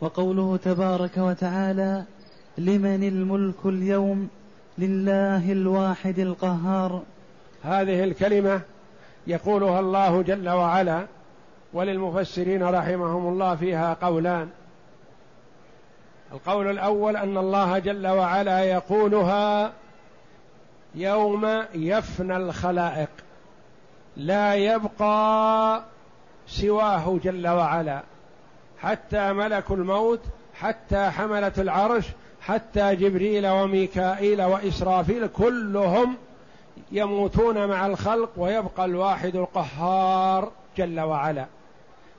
وقوله 0.00 0.56
تبارك 0.56 1.16
وتعالى 1.16 2.04
لمن 2.58 3.08
الملك 3.08 3.66
اليوم 3.66 4.28
لله 4.78 5.52
الواحد 5.52 6.18
القهار. 6.18 7.02
هذه 7.64 8.04
الكلمة 8.04 8.60
يقولها 9.26 9.80
الله 9.80 10.22
جل 10.22 10.48
وعلا 10.48 11.06
وللمفسرين 11.72 12.62
رحمهم 12.62 13.28
الله 13.28 13.54
فيها 13.54 13.94
قولان. 13.94 14.48
القول 16.32 16.70
الأول 16.70 17.16
أن 17.16 17.36
الله 17.36 17.78
جل 17.78 18.06
وعلا 18.06 18.60
يقولها 18.60 19.72
يوم 20.94 21.62
يفنى 21.74 22.36
الخلائق 22.36 23.08
لا 24.16 24.54
يبقى 24.54 25.82
سواه 26.46 27.18
جل 27.24 27.48
وعلا. 27.48 28.02
حتى 28.78 29.32
ملك 29.32 29.70
الموت 29.70 30.20
حتى 30.54 31.10
حملة 31.10 31.52
العرش 31.58 32.04
حتى 32.48 32.96
جبريل 32.96 33.46
وميكائيل 33.46 34.42
وإسرافيل 34.42 35.26
كلهم 35.26 36.16
يموتون 36.92 37.66
مع 37.66 37.86
الخلق 37.86 38.30
ويبقى 38.36 38.84
الواحد 38.84 39.36
القهار 39.36 40.52
جل 40.76 41.00
وعلا. 41.00 41.46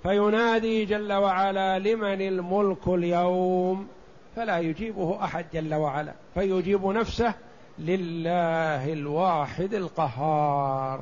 فينادي 0.03 0.85
جل 0.85 1.13
وعلا 1.13 1.79
لمن 1.79 2.21
الملك 2.21 2.87
اليوم؟ 2.87 3.87
فلا 4.35 4.59
يجيبه 4.59 5.23
أحد 5.23 5.45
جل 5.53 5.73
وعلا 5.73 6.13
فيجيب 6.33 6.85
نفسه 6.85 7.33
لله 7.79 8.93
الواحد 8.93 9.73
القهار. 9.73 11.01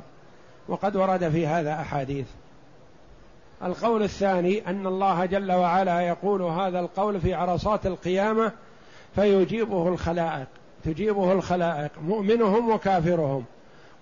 وقد 0.68 0.96
ورد 0.96 1.28
في 1.28 1.46
هذا 1.46 1.72
أحاديث. 1.72 2.26
القول 3.62 4.02
الثاني 4.02 4.66
أن 4.66 4.86
الله 4.86 5.24
جل 5.24 5.52
وعلا 5.52 6.00
يقول 6.00 6.42
هذا 6.42 6.80
القول 6.80 7.20
في 7.20 7.34
عرصات 7.34 7.86
القيامة 7.86 8.52
فيجيبه 9.18 9.88
الخلائق 9.88 10.46
تجيبه 10.84 11.32
الخلائق 11.32 11.90
مؤمنهم 12.02 12.70
وكافرهم 12.70 13.44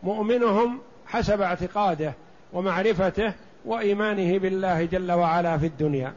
مؤمنهم 0.02 0.79
حسب 1.07 1.40
اعتقاده 1.40 2.14
ومعرفته 2.52 3.33
وإيمانه 3.64 4.38
بالله 4.38 4.85
جل 4.85 5.12
وعلا 5.12 5.59
في 5.59 5.66
الدنيا 5.66 6.12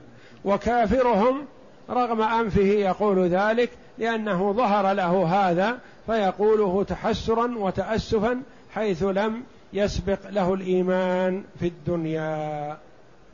وكافرهم 0.45 1.45
رغم 1.89 2.21
أنفه 2.21 2.62
يقول 2.62 3.27
ذلك 3.27 3.69
لأنه 3.97 4.53
ظهر 4.53 4.93
له 4.93 5.25
هذا 5.25 5.77
فيقوله 6.05 6.83
تحسرا 6.83 7.57
وتاسفا 7.57 8.41
حيث 8.73 9.03
لم 9.03 9.43
يسبق 9.73 10.19
له 10.29 10.53
الإيمان 10.53 11.43
في 11.59 11.67
الدنيا. 11.67 12.77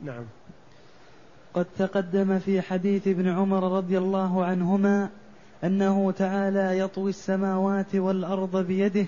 نعم. 0.00 0.24
قد 1.54 1.66
تقدم 1.78 2.38
في 2.38 2.62
حديث 2.62 3.08
ابن 3.08 3.28
عمر 3.28 3.76
رضي 3.76 3.98
الله 3.98 4.44
عنهما 4.44 5.08
أنه 5.64 6.10
تعالى 6.10 6.78
يطوي 6.78 7.10
السماوات 7.10 7.94
والأرض 7.94 8.56
بيده 8.56 9.06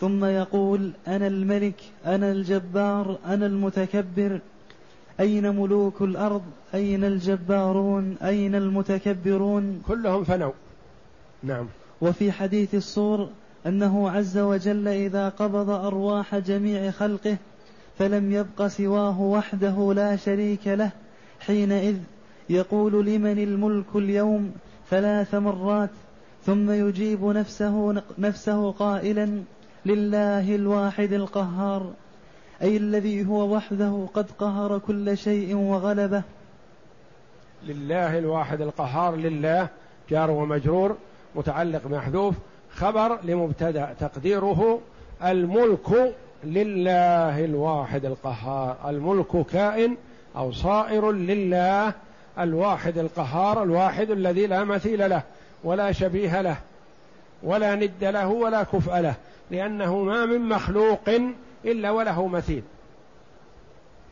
ثم 0.00 0.24
يقول 0.24 0.92
أنا 1.08 1.26
الملك 1.26 1.82
أنا 2.06 2.32
الجبار 2.32 3.18
أنا 3.26 3.46
المتكبر. 3.46 4.40
أين 5.20 5.56
ملوك 5.56 6.02
الأرض؟ 6.02 6.42
أين 6.74 7.04
الجبارون؟ 7.04 8.16
أين 8.22 8.54
المتكبرون؟ 8.54 9.82
كلهم 9.88 10.24
فنوا. 10.24 10.52
نعم. 11.42 11.66
وفي 12.00 12.32
حديث 12.32 12.74
الصور 12.74 13.28
أنه 13.66 14.10
عز 14.10 14.38
وجل 14.38 14.88
إذا 14.88 15.28
قبض 15.28 15.70
أرواح 15.70 16.36
جميع 16.38 16.90
خلقه 16.90 17.36
فلم 17.98 18.32
يبق 18.32 18.66
سواه 18.66 19.20
وحده 19.20 19.92
لا 19.94 20.16
شريك 20.16 20.66
له 20.66 20.90
حينئذ 21.40 21.96
يقول 22.50 23.06
لمن 23.06 23.38
الملك 23.38 23.96
اليوم؟ 23.96 24.52
ثلاث 24.90 25.34
مرات 25.34 25.90
ثم 26.46 26.70
يجيب 26.70 27.24
نفسه 27.24 28.02
نفسه 28.18 28.72
قائلا 28.72 29.42
لله 29.86 30.54
الواحد 30.54 31.12
القهار 31.12 31.92
أي 32.62 32.76
الذي 32.76 33.26
هو 33.26 33.54
وحده 33.54 34.06
قد 34.14 34.30
قهر 34.38 34.78
كل 34.78 35.18
شيء 35.18 35.56
وغلبه. 35.56 36.22
لله 37.66 38.18
الواحد 38.18 38.60
القهار 38.60 39.16
لله 39.16 39.68
جار 40.10 40.30
ومجرور 40.30 40.96
متعلق 41.34 41.86
محذوف 41.86 42.34
خبر 42.70 43.18
لمبتدأ 43.24 43.94
تقديره 44.00 44.80
الملك 45.24 46.14
لله 46.44 47.44
الواحد 47.44 48.04
القهار. 48.04 48.76
الملك 48.86 49.46
كائن 49.46 49.96
أو 50.36 50.52
صائر 50.52 51.12
لله 51.12 51.94
الواحد 52.38 52.98
القهار 52.98 53.62
الواحد 53.62 54.10
الذي 54.10 54.46
لا 54.46 54.64
مثيل 54.64 55.10
له 55.10 55.22
ولا 55.64 55.92
شبيه 55.92 56.40
له 56.40 56.56
ولا 57.42 57.74
ند 57.74 58.04
له 58.04 58.28
ولا 58.28 58.62
كفء 58.62 58.98
له 59.00 59.14
لأنه 59.50 60.02
ما 60.02 60.26
من 60.26 60.48
مخلوق 60.48 61.10
إلا 61.64 61.90
وله 61.90 62.26
مثيل. 62.26 62.62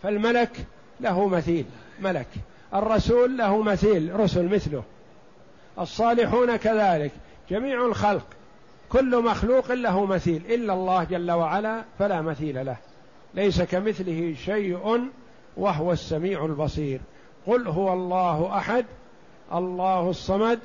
فالملك 0.03 0.51
له 1.01 1.29
مثيل 1.29 1.65
ملك. 2.01 2.27
الرسول 2.75 3.39
له 3.39 3.63
مثيل 3.63 4.21
رسل 4.21 4.49
مثله. 4.49 4.83
الصالحون 5.79 6.57
كذلك 6.57 7.13
جميع 7.51 7.87
الخلق 7.87 8.27
كل 8.89 9.23
مخلوق 9.23 9.73
له 9.73 10.07
مثيل 10.07 10.43
إلا 10.49 10.73
الله 10.73 11.05
جل 11.05 11.31
وعلا 11.31 11.83
فلا 11.99 12.23
مثيل 12.23 12.67
له. 12.67 12.77
ليس 13.35 13.63
كمثله 13.63 14.35
شيء 14.45 15.09
وهو 15.57 15.93
السميع 15.93 16.45
البصير. 16.45 17.01
قل 17.47 17.69
هو 17.69 17.93
الله 17.93 18.59
أحد 18.59 18.85
الله 19.55 20.11
الصمد 20.11 20.59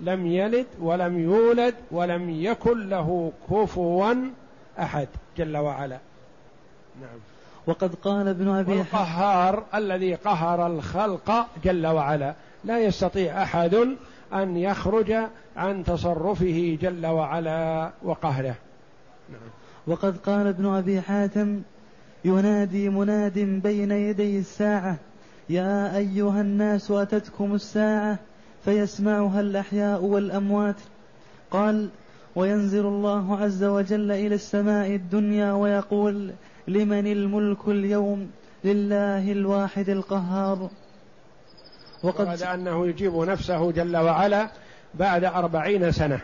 لم 0.00 0.26
يلد 0.26 0.66
ولم 0.80 1.18
يولد 1.18 1.74
ولم 1.90 2.30
يكن 2.30 2.88
له 2.88 3.32
كفوا 3.50 4.14
أحد 4.78 5.08
جل 5.38 5.56
وعلا. 5.56 5.98
نعم. 7.00 7.18
وقد 7.66 7.94
قال 7.94 8.28
ابن 8.28 8.48
أبي 8.48 8.72
القهار 8.72 9.64
الذي 9.74 10.14
قهر 10.14 10.66
الخلق 10.66 11.46
جل 11.64 11.86
وعلا 11.86 12.34
لا 12.64 12.78
يستطيع 12.78 13.42
أحد 13.42 13.74
أن 14.32 14.56
يخرج 14.56 15.14
عن 15.56 15.84
تصرفه 15.84 16.78
جل 16.82 17.06
وعلا 17.06 17.90
وقهره. 18.02 18.54
نعم. 19.30 19.50
وقد 19.86 20.16
قال 20.16 20.46
ابن 20.46 20.66
أبي 20.66 21.00
حاتم 21.00 21.62
ينادي 22.24 22.88
مناد 22.88 23.38
بين 23.38 23.90
يدي 23.90 24.38
الساعة 24.38 24.96
يا 25.48 25.96
أيها 25.96 26.40
الناس 26.40 26.90
أتتكم 26.90 27.54
الساعة 27.54 28.18
فيسمعها 28.64 29.40
الأحياء 29.40 30.02
والأموات. 30.02 30.76
قال 31.50 31.88
وينزل 32.36 32.86
الله 32.86 33.36
عز 33.36 33.64
وجل 33.64 34.12
إلى 34.12 34.34
السماء 34.34 34.94
الدنيا 34.94 35.52
ويقول 35.52 36.30
لمن 36.68 37.06
الملك 37.06 37.68
اليوم 37.68 38.30
لله 38.64 39.32
الواحد 39.32 39.88
القهار. 39.88 40.70
وقد 42.02 42.42
أنه 42.42 42.86
يجيب 42.86 43.14
نفسه 43.16 43.72
جل 43.72 43.96
وعلا 43.96 44.48
بعد 44.94 45.24
أربعين 45.24 45.92
سنة. 45.92 46.20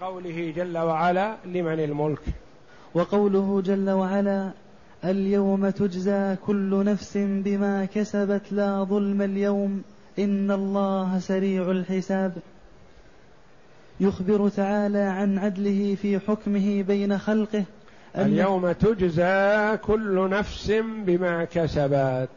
قوله 0.00 0.52
جل 0.56 0.78
وعلا 0.78 1.36
لمن 1.44 1.80
الملك. 1.80 2.22
وقوله 2.94 3.62
جل 3.64 3.90
وعلا 3.90 4.50
اليوم 5.04 5.70
تجزى 5.70 6.36
كل 6.46 6.84
نفس 6.84 7.16
بما 7.16 7.84
كسبت 7.84 8.52
لا 8.52 8.84
ظلم 8.84 9.22
اليوم 9.22 9.82
إن 10.18 10.50
الله 10.50 11.18
سريع 11.18 11.70
الحساب. 11.70 12.32
يخبر 14.00 14.48
تعالى 14.48 14.98
عن 14.98 15.38
عدله 15.38 15.94
في 15.94 16.18
حكمه 16.18 16.82
بين 16.82 17.18
خلقه 17.18 17.64
اليوم 18.18 18.72
تجزى 18.72 19.76
كل 19.76 20.30
نفس 20.30 20.72
بما 21.06 21.44
كسبت. 21.44 22.28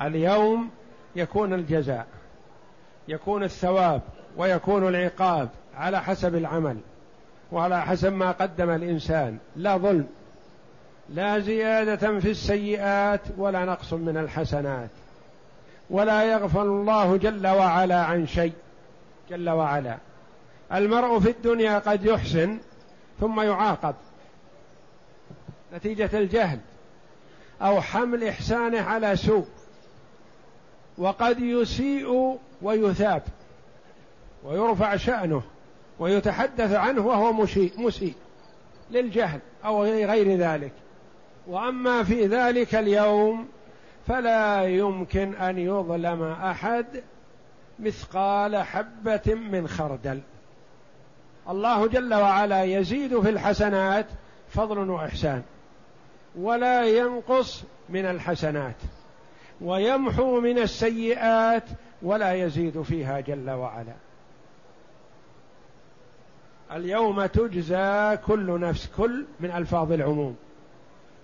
اليوم 0.00 0.70
يكون 1.16 1.54
الجزاء 1.54 2.06
يكون 3.08 3.44
الثواب 3.44 4.02
ويكون 4.36 4.88
العقاب 4.88 5.48
على 5.76 6.02
حسب 6.02 6.34
العمل 6.34 6.76
وعلى 7.52 7.82
حسب 7.82 8.12
ما 8.12 8.30
قدم 8.30 8.70
الإنسان. 8.70 9.38
لا 9.56 9.76
ظلم. 9.76 10.06
لا 11.08 11.38
زيادة 11.38 12.20
في 12.20 12.30
السيئات 12.30 13.20
ولا 13.36 13.64
نقص 13.64 13.92
من 13.92 14.16
الحسنات. 14.16 14.90
ولا 15.90 16.22
يغفل 16.22 16.60
الله 16.60 17.16
جل 17.16 17.46
وعلا 17.46 18.04
عن 18.04 18.26
شيء. 18.26 18.52
جل 19.30 19.50
وعلا. 19.50 19.98
المرء 20.72 21.18
في 21.20 21.30
الدنيا 21.30 21.78
قد 21.78 22.04
يحسن 22.04 22.58
ثم 23.20 23.40
يعاقب. 23.40 23.94
نتيجة 25.74 26.10
الجهل. 26.18 26.58
أو 27.62 27.80
حمل 27.80 28.24
إحسانه 28.24 28.80
على 28.80 29.16
سوء. 29.16 29.46
وقد 30.98 31.40
يسيء 31.40 32.38
ويثاب. 32.62 33.22
ويرفع 34.44 34.96
شأنه. 34.96 35.42
ويتحدث 35.98 36.72
عنه 36.72 37.06
وهو 37.06 37.32
مسيء. 37.76 38.14
للجهل 38.90 39.40
أو 39.64 39.84
غير 39.84 40.38
ذلك. 40.38 40.72
وأما 41.46 42.02
في 42.02 42.26
ذلك 42.26 42.74
اليوم 42.74 43.48
فلا 44.06 44.62
يمكن 44.62 45.34
أن 45.34 45.58
يظلم 45.58 46.22
أحد 46.22 46.86
مثقال 47.78 48.56
حبة 48.56 49.34
من 49.34 49.68
خردل. 49.68 50.20
الله 51.48 51.86
جل 51.86 52.14
وعلا 52.14 52.64
يزيد 52.64 53.20
في 53.20 53.30
الحسنات 53.30 54.06
فضل 54.48 54.90
وإحسان 54.90 55.42
ولا 56.38 56.84
ينقص 56.84 57.64
من 57.88 58.06
الحسنات 58.06 58.76
ويمحو 59.60 60.40
من 60.40 60.58
السيئات 60.58 61.64
ولا 62.02 62.32
يزيد 62.32 62.82
فيها 62.82 63.20
جل 63.20 63.50
وعلا. 63.50 63.94
اليوم 66.72 67.26
تجزى 67.26 68.18
كل 68.26 68.60
نفس 68.60 68.90
كل 68.96 69.26
من 69.40 69.50
ألفاظ 69.50 69.92
العموم. 69.92 70.36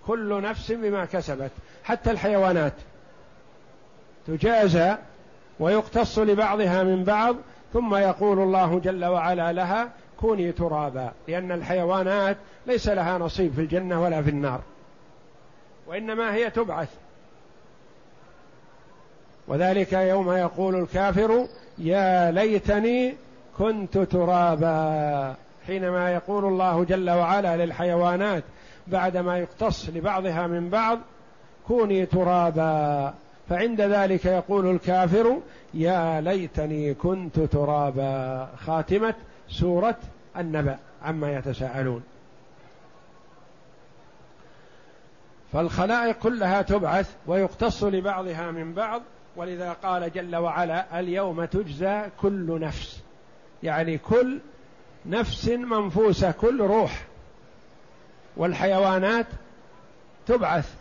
كل 0.06 0.42
نفس 0.42 0.72
بما 0.72 1.04
كسبت 1.04 1.50
حتى 1.84 2.10
الحيوانات. 2.10 2.72
تجازى 4.26 4.96
ويقتص 5.60 6.18
لبعضها 6.18 6.82
من 6.82 7.04
بعض 7.04 7.36
ثم 7.72 7.94
يقول 7.94 8.38
الله 8.38 8.78
جل 8.78 9.04
وعلا 9.04 9.52
لها 9.52 9.90
كوني 10.20 10.52
ترابا. 10.52 11.12
لأن 11.28 11.52
الحيوانات 11.52 12.36
ليس 12.66 12.88
لها 12.88 13.18
نصيب 13.18 13.52
في 13.54 13.60
الجنة 13.60 14.02
ولا 14.02 14.22
في 14.22 14.30
النار. 14.30 14.60
وإنما 15.86 16.34
هي 16.34 16.50
تبعث. 16.50 16.88
وذلك 19.48 19.92
يوم 19.92 20.32
يقول 20.32 20.74
الكافر 20.74 21.46
يا 21.78 22.30
ليتني 22.30 23.14
كنت 23.58 23.98
ترابا. 23.98 25.34
حينما 25.66 26.12
يقول 26.12 26.44
الله 26.44 26.84
جل 26.84 27.10
وعلا 27.10 27.64
للحيوانات 27.64 28.44
بعدما 28.86 29.38
يقتص 29.38 29.88
لبعضها 29.88 30.46
من 30.46 30.70
بعض 30.70 30.98
كوني 31.66 32.06
ترابا. 32.06 33.14
فعند 33.48 33.80
ذلك 33.80 34.24
يقول 34.24 34.70
الكافر 34.70 35.40
يا 35.74 36.20
ليتني 36.20 36.94
كنت 36.94 37.40
ترابا. 37.40 38.48
خاتمة 38.56 39.14
سورة 39.48 39.96
النبأ 40.36 40.78
عما 41.02 41.32
يتساءلون. 41.32 42.02
فالخلائق 45.52 46.18
كلها 46.18 46.62
تبعث 46.62 47.14
ويقتص 47.26 47.84
لبعضها 47.84 48.50
من 48.50 48.74
بعض. 48.74 49.02
ولذا 49.36 49.72
قال 49.72 50.12
جل 50.12 50.36
وعلا 50.36 51.00
اليوم 51.00 51.44
تجزى 51.44 52.02
كل 52.20 52.60
نفس. 52.60 53.02
يعني 53.62 53.98
كل 53.98 54.40
نفس 55.06 55.48
منفوسة 55.48 56.30
كل 56.30 56.60
روح. 56.60 57.09
والحيوانات 58.40 59.26
تبعث 60.26 60.74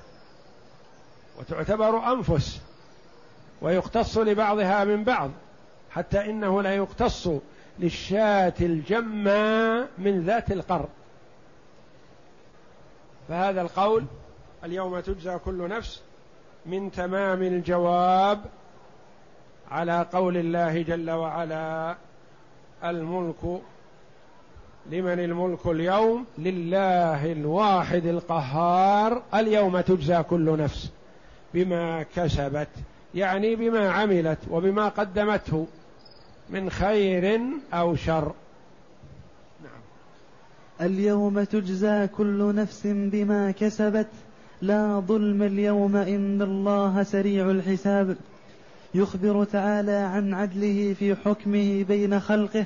وتعتبر 1.40 2.12
أنفس 2.14 2.62
ويقتص 3.62 4.18
لبعضها 4.18 4.84
من 4.84 5.04
بعض 5.04 5.32
حتى 5.92 6.30
إنه 6.30 6.62
لا 6.62 6.76
يقتص 6.76 7.30
للشاة 7.80 8.54
الجمة 8.62 9.88
من 9.98 10.26
ذات 10.26 10.52
القر 10.52 10.86
فهذا 13.30 13.62
القول 13.62 14.06
اليوم 14.64 15.00
تجزى 15.00 15.38
كل 15.38 15.70
نفس 15.70 16.02
من 16.66 16.92
تمام 16.92 17.42
الجواب 17.42 18.42
على 19.72 20.08
قول 20.14 20.38
الله 20.38 20.82
جل 20.82 21.12
وعلا 21.12 21.96
الملك 22.84 23.62
لمن 24.92 25.20
الملك 25.20 25.66
اليوم؟ 25.66 26.26
لله 26.38 27.32
الواحد 27.32 28.06
القهار. 28.06 29.22
اليوم 29.34 29.80
تجزى 29.80 30.24
كل 30.24 30.58
نفس 30.58 30.90
بما 31.54 32.04
كسبت 32.16 32.68
يعني 33.16 33.56
بما 33.56 33.90
عملت 33.92 34.38
وبما 34.50 34.88
قدمته 34.88 35.68
من 36.50 36.70
خير 36.70 37.42
أو 37.74 37.96
شر. 37.96 38.34
نعم. 39.64 39.82
اليوم 40.82 41.44
تجزى 41.44 42.08
كل 42.08 42.56
نفس 42.56 42.82
بما 42.86 43.52
كسبت. 43.52 44.08
لا 44.62 45.04
ظلم 45.08 45.44
اليوم 45.44 45.96
إن 45.96 46.42
الله 46.42 47.04
سريع 47.04 47.52
الحساب. 47.52 48.18
يخبر 48.94 49.44
تعالى 49.44 49.92
عن 49.92 50.34
عدله 50.34 50.96
في 51.00 51.16
حكمه 51.16 51.84
بين 51.84 52.20
خلقه. 52.20 52.66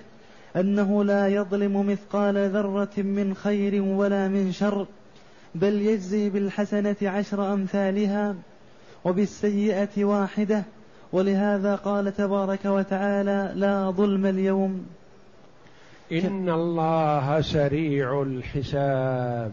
أنه 0.56 1.04
لا 1.04 1.28
يظلم 1.28 1.88
مثقال 1.88 2.50
ذرة 2.50 2.98
من 2.98 3.34
خير 3.34 3.82
ولا 3.82 4.28
من 4.28 4.52
شر 4.52 4.88
بل 5.56 5.82
يجزي 5.82 6.30
بالحسنة 6.30 6.96
عشر 7.04 7.54
أمثالها 7.54 8.36
وبالسيئة 9.04 10.06
واحدة. 10.06 10.63
ولهذا 11.12 11.76
قال 11.76 12.16
تبارك 12.16 12.66
وتعالى 12.66 13.52
لا 13.56 13.92
ظلم 13.92 14.26
اليوم. 14.26 14.86
إن 16.12 16.50
الله 16.50 17.42
سريع 17.42 18.22
الحساب. 18.22 19.52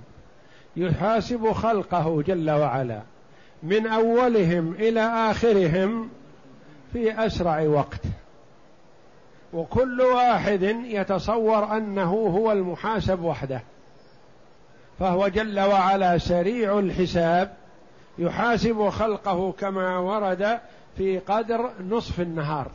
يحاسب 0.77 1.53
خلقه 1.53 2.23
جل 2.23 2.51
وعلا 2.51 3.01
من 3.63 3.87
أولهم 3.87 4.73
إلى 4.75 5.01
آخرهم 5.01 6.09
في 6.93 7.27
أسرع 7.27 7.61
وقت. 7.61 8.01
وكل 9.53 10.01
واحد 10.01 10.63
يتصور 10.85 11.77
أنه 11.77 12.13
هو 12.13 12.53
المحاسب 12.53 13.23
وحده. 13.23 13.63
فهو 14.99 15.29
جل 15.29 15.61
وعلا 15.61 16.19
سريع 16.19 16.79
الحساب 16.79 17.55
يحاسب 18.19 18.89
خلقه 18.89 19.53
كما 19.53 19.99
ورد 19.99 20.61
في 20.97 21.19
قدر 21.19 21.71
نصف 21.89 22.21
النهار. 22.21 22.71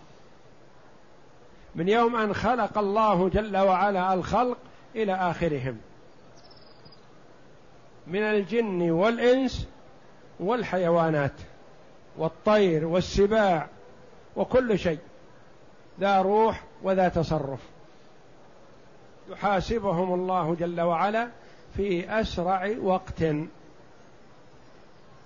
من 1.75 1.89
يوم 1.89 2.15
أن 2.15 2.33
خلق 2.33 2.77
الله 2.77 3.29
جل 3.29 3.57
وعلا 3.57 4.13
الخلق 4.13 4.57
إلى 4.95 5.13
آخرهم. 5.13 5.77
من 8.07 8.21
الجن 8.21 8.91
والإنس 8.91 9.67
والحيوانات 10.39 11.31
والطير 12.17 12.85
والسباع 12.85 13.67
وكل 14.35 14.79
شيء. 14.79 14.99
ذا 15.99 16.21
روح 16.21 16.63
وذا 16.83 17.09
تصرف. 17.09 17.59
يحاسبهم 19.29 20.13
الله 20.13 20.55
جل 20.59 20.81
وعلا 20.81 21.27
في 21.77 22.19
أسرع 22.21 22.75
وقت. 22.81 23.23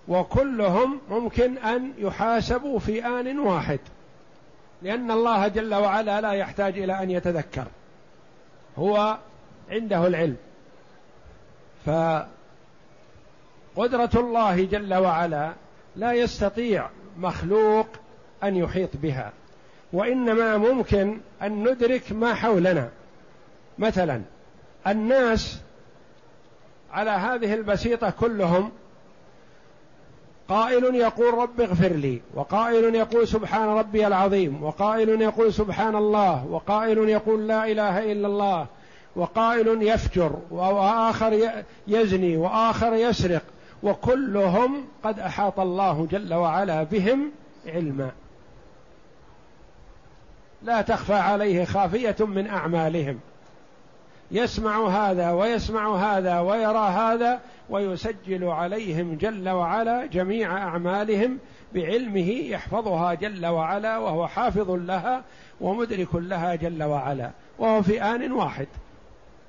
وكلهم 0.07 0.99
ممكن 1.09 1.57
أن 1.57 1.93
يحاسبوا 1.97 2.79
في 2.79 3.05
آن 3.05 3.39
واحد. 3.39 3.79
لأن 4.81 5.11
الله 5.11 5.47
جل 5.47 5.75
وعلا 5.75 6.21
لا 6.21 6.31
يحتاج 6.31 6.79
إلى 6.79 7.03
أن 7.03 7.11
يتذكر. 7.11 7.67
هو 8.77 9.17
عنده 9.71 10.07
العلم. 10.07 10.37
فقدرة 11.85 12.29
الله 14.15 14.65
جل 14.65 14.93
وعلا 14.93 15.53
لا 15.95 16.13
يستطيع 16.13 16.89
مخلوق 17.17 17.87
أن 18.43 18.55
يحيط 18.55 18.89
بها. 18.93 19.31
وإنما 19.93 20.57
ممكن 20.57 21.17
أن 21.41 21.63
ندرك 21.69 22.11
ما 22.11 22.33
حولنا. 22.33 22.89
مثلا 23.79 24.21
الناس 24.87 25.59
على 26.91 27.11
هذه 27.11 27.53
البسيطة 27.53 28.09
كلهم 28.09 28.71
قائل 30.49 30.95
يقول 30.95 31.33
رب 31.33 31.61
اغفر 31.61 31.87
لي 31.87 32.21
وقائل 32.33 32.95
يقول 32.95 33.27
سبحان 33.27 33.69
ربي 33.69 34.07
العظيم 34.07 34.63
وقائل 34.63 35.21
يقول 35.21 35.53
سبحان 35.53 35.95
الله 35.95 36.45
وقائل 36.45 37.09
يقول 37.09 37.47
لا 37.47 37.71
إله 37.71 38.11
إلا 38.11 38.27
الله 38.27 38.67
وقائل 39.15 39.83
يفجر 39.83 40.31
وآخر 40.51 41.39
يزني 41.87 42.37
وآخر 42.37 42.93
يسرق 42.93 43.43
وكلهم 43.83 44.85
قد 45.03 45.19
أحاط 45.19 45.59
الله 45.59 46.07
جل 46.11 46.33
وعلا 46.33 46.83
بهم 46.83 47.31
علما. 47.65 48.11
لا 50.61 50.81
تخفى 50.81 51.13
عليه 51.13 51.65
خافية 51.65 52.15
من 52.19 52.47
أعمالهم. 52.47 53.19
يسمع 54.31 54.87
هذا 54.87 55.31
ويسمع 55.31 55.95
هذا 55.95 56.39
ويرى 56.39 56.87
هذا 56.89 57.39
ويسجل 57.69 58.43
عليهم 58.43 59.15
جل 59.15 59.49
وعلا 59.49 60.05
جميع 60.05 60.57
أعمالهم 60.57 61.39
بعلمه 61.73 62.29
يحفظها 62.29 63.13
جل 63.13 63.45
وعلا 63.45 63.97
وهو 63.97 64.27
حافظ 64.27 64.71
لها 64.71 65.23
ومدرك 65.61 66.15
لها 66.15 66.55
جل 66.55 66.83
وعلا 66.83 67.31
وهو 67.59 67.81
في 67.81 68.03
آن 68.03 68.31
واحد 68.31 68.67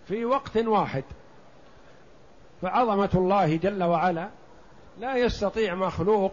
في 0.09 0.25
وقت 0.25 0.57
واحد. 0.57 1.05
فعظمة 2.63 3.11
الله 3.15 3.57
جل 3.57 3.83
وعلا 3.83 4.29
لا 5.01 5.17
يستطيع 5.17 5.75
مخلوق 5.75 6.33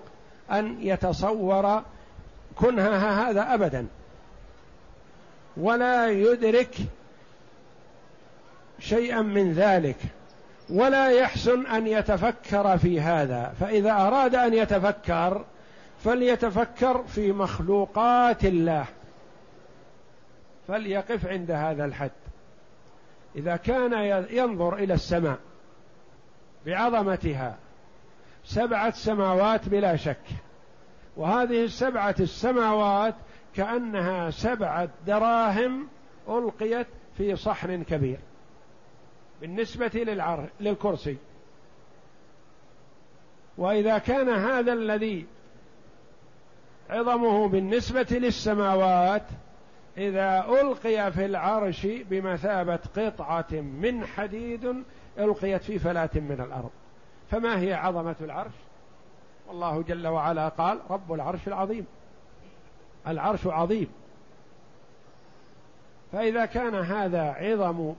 أن 0.51 0.77
يتصور 0.81 1.81
كنهها 2.55 3.29
هذا 3.29 3.53
ابدا. 3.53 3.87
ولا 5.59 6.11
يدرك 6.11 6.75
شيئا 8.79 9.21
من 9.21 9.53
ذلك 9.53 9.97
ولا 10.69 11.09
يحسن 11.09 11.65
أن 11.65 11.87
يتفكر 11.87 12.77
في 12.77 13.01
هذا. 13.01 13.53
فإذا 13.59 13.91
أراد 13.91 14.35
أن 14.35 14.53
يتفكر 14.53 15.45
فليتفكر 16.03 17.03
في 17.03 17.31
مخلوقات 17.31 18.45
الله. 18.45 18.85
فليقف 20.67 21.27
عند 21.27 21.51
هذا 21.51 21.85
الحد. 21.85 22.11
إذا 23.35 23.55
كان 23.55 24.25
ينظر 24.29 24.75
إلى 24.75 24.93
السماء 24.93 25.37
بعظمتها 26.65 27.55
سبعة 28.45 28.91
سماوات 28.91 29.69
بلا 29.69 29.95
شك. 29.95 30.17
وهذه 31.17 31.63
السبعة 31.63 32.15
السماوات 32.19 33.15
كأنها 33.57 34.29
سبعة 34.29 34.89
دراهم 35.07 35.87
ألقيت 36.29 36.87
في 37.17 37.35
صحن 37.35 37.83
كبير. 37.83 38.19
بالنسبة 39.41 39.91
للعر... 39.93 40.49
للكرسي. 40.59 41.17
وإذا 43.57 43.97
كان 43.97 44.29
هذا 44.29 44.73
الذي 44.73 45.25
عظمه 46.89 47.47
بالنسبة 47.47 48.07
للسماوات 48.11 49.25
إذا 49.97 50.45
ألقي 50.49 51.11
في 51.11 51.25
العرش 51.25 51.85
بمثابة 51.85 52.79
قطعة 52.97 53.51
من 53.51 54.05
حديد 54.05 54.83
ألقيت 55.19 55.63
في 55.63 55.79
فلاة 55.79 56.09
من 56.15 56.45
الأرض. 56.47 56.71
فما 57.31 57.59
هي 57.59 57.73
عظمة 57.73 58.15
العرش؟ 58.21 58.53
والله 59.47 59.81
جل 59.81 60.07
وعلا 60.07 60.49
قال 60.49 60.79
رب 60.89 61.13
العرش 61.13 61.47
العظيم. 61.47 61.85
العرش 63.07 63.47
عظيم. 63.47 63.87
فإذا 66.11 66.45
كان 66.45 66.75
هذا 66.75 67.21
عظم 67.21 67.93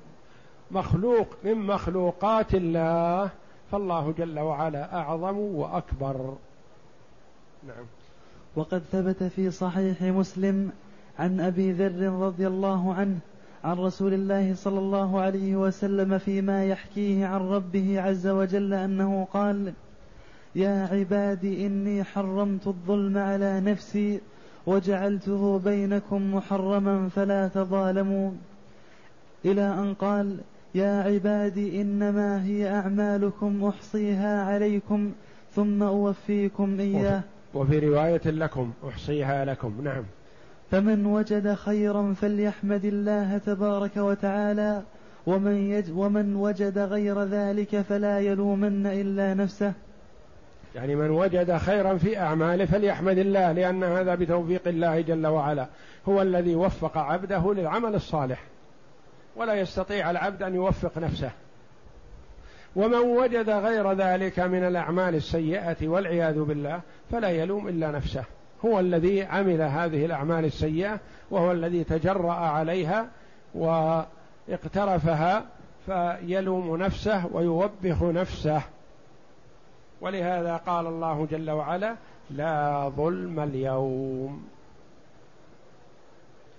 مخلوق 0.70 1.26
من 1.44 1.54
مخلوقات 1.54 2.54
الله 2.54 3.30
فالله 3.72 4.14
جل 4.18 4.38
وعلا 4.38 4.96
أعظم 4.96 5.38
وأكبر. 5.38 6.36
نعم. 7.66 7.84
وقد 8.56 8.82
ثبت 8.92 9.22
في 9.22 9.50
صحيح 9.50 10.02
مسلم 10.02 10.72
عن 11.18 11.40
أبي 11.40 11.72
ذر 11.72 12.12
رضي 12.12 12.46
الله 12.46 12.94
عنه 12.94 13.18
عن 13.64 13.76
رسول 13.78 14.14
الله 14.14 14.54
صلى 14.54 14.78
الله 14.78 15.20
عليه 15.20 15.56
وسلم 15.56 16.18
فيما 16.18 16.64
يحكيه 16.64 17.26
عن 17.26 17.40
ربه 17.40 18.00
عز 18.00 18.26
وجل 18.26 18.74
أنه 18.74 19.26
قال 19.32 19.72
يا 20.54 20.88
عبادي 20.92 21.66
إني 21.66 22.04
حرمت 22.04 22.66
الظلم 22.66 23.18
على 23.18 23.60
نفسي 23.60 24.20
وجعلته 24.68 25.58
بينكم 25.58 26.34
محرما 26.34 27.08
فلا 27.08 27.48
تظالموا. 27.48 28.30
إلى 29.44 29.62
أن 29.62 29.94
قال 29.94 30.36
يا 30.74 31.02
عبادي 31.02 31.82
إنما 31.82 32.44
هي 32.44 32.70
أعمالكم 32.70 33.64
أحصيها 33.64 34.44
عليكم 34.44 35.12
ثم 35.54 35.82
أوفيكم 35.82 36.80
إياه. 36.80 37.20
وفي 37.54 37.78
رواية 37.78 38.20
لكم 38.26 38.72
أحصيها 38.88 39.44
لكم. 39.44 39.72
نعم. 39.84 40.04
فمن 40.70 41.06
وجد 41.06 41.54
خيرا 41.54 42.14
فليحمد 42.20 42.84
الله 42.84 43.38
تبارك 43.38 43.96
وتعالى 43.96 44.82
ومن, 45.26 45.56
يج 45.56 45.90
ومن 45.96 46.36
وجد 46.36 46.78
غير 46.78 47.22
ذلك 47.22 47.80
فلا 47.80 48.20
يلومن 48.20 48.86
إلا 48.86 49.34
نفسه. 49.34 49.72
يعني 50.74 50.96
من 50.96 51.10
وجد 51.10 51.56
خيرا 51.56 51.96
في 51.96 52.18
أعماله 52.18 52.64
فليحمد 52.64 53.18
الله 53.18 53.52
لأن 53.52 53.84
هذا 53.84 54.14
بتوفيق 54.14 54.68
الله 54.68 55.00
جل 55.00 55.26
وعلا. 55.26 55.66
هو 56.08 56.22
الذي 56.22 56.54
وفق 56.54 56.98
عبده 56.98 57.54
للعمل 57.54 57.94
الصالح. 57.94 58.42
ولا 59.36 59.54
يستطيع 59.54 60.10
العبد 60.10 60.42
أن 60.42 60.54
يوفق 60.54 60.98
نفسه. 60.98 61.30
ومن 62.76 62.98
وجد 62.98 63.50
غير 63.50 63.92
ذلك 63.92 64.40
من 64.40 64.64
الأعمال 64.64 65.14
السيئة 65.14 65.88
والعياذ 65.88 66.40
بالله 66.40 66.80
فلا 67.10 67.30
يلوم 67.30 67.68
إلا 67.68 67.90
نفسه. 67.90 68.24
هو 68.64 68.80
الذي 68.80 69.22
عمل 69.22 69.62
هذه 69.62 70.04
الأعمال 70.04 70.44
السيئة 70.44 70.98
وهو 71.30 71.52
الذي 71.52 71.84
تجرأ 71.84 72.32
عليها 72.32 73.06
واقترفها 73.54 75.44
فيلوم 75.86 76.76
نفسه 76.76 77.26
ويوبخ 77.32 78.02
نفسه. 78.02 78.62
ولهذا 80.00 80.56
قال 80.56 80.86
الله 80.86 81.26
جل 81.30 81.50
وعلا 81.50 81.96
لا 82.30 82.88
ظلم 82.88 83.40
اليوم. 83.40 84.44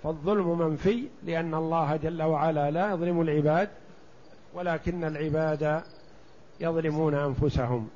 فالظلم 0.04 0.60
منفي 0.60 1.04
لأن 1.23 1.54
الله 1.54 1.95
جل 1.95 2.23
وعلا 2.23 2.71
لا 2.71 2.91
يظلم 2.91 3.21
العباد 3.21 3.69
ولكن 4.54 5.04
العباد 5.04 5.82
يظلمون 6.60 7.15
أنفسهم. 7.15 7.88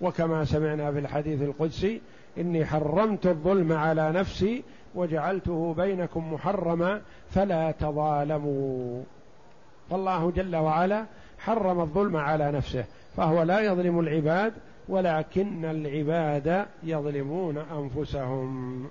وكما 0.00 0.44
سمعنا 0.44 0.92
في 0.92 0.98
الحديث 0.98 1.42
القدسي 1.42 2.00
إني 2.38 2.66
حرمت 2.66 3.26
الظلم 3.26 3.72
على 3.72 4.12
نفسي 4.12 4.64
وجعلته 4.94 5.74
بينكم 5.74 6.32
محرما 6.32 7.00
فلا 7.30 7.70
تظالموا. 7.70 9.02
فالله 9.90 10.30
جل 10.30 10.56
وعلا 10.56 11.04
حرم 11.38 11.80
الظلم 11.80 12.16
على 12.16 12.52
نفسه 12.52 12.84
فهو 13.16 13.42
لا 13.42 13.60
يظلم 13.60 14.00
العباد 14.00 14.52
ولكن 14.88 15.64
العباد 15.64 16.66
يظلمون 16.82 17.58
أنفسهم. 17.58 18.84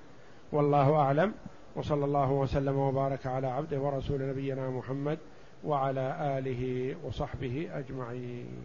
والله 0.52 0.96
أعلم. 0.96 1.34
وصلى 1.76 2.06
الله 2.06 2.32
وسلم 2.32 2.78
وبارك 2.78 3.26
على 3.26 3.48
عبده 3.48 3.80
ورسول 3.80 4.30
نبينا 4.30 4.70
محمد 4.70 5.18
وعلى 5.64 6.38
آله 6.38 6.96
وصحبه 7.04 7.70
أجمعين. 7.74 8.64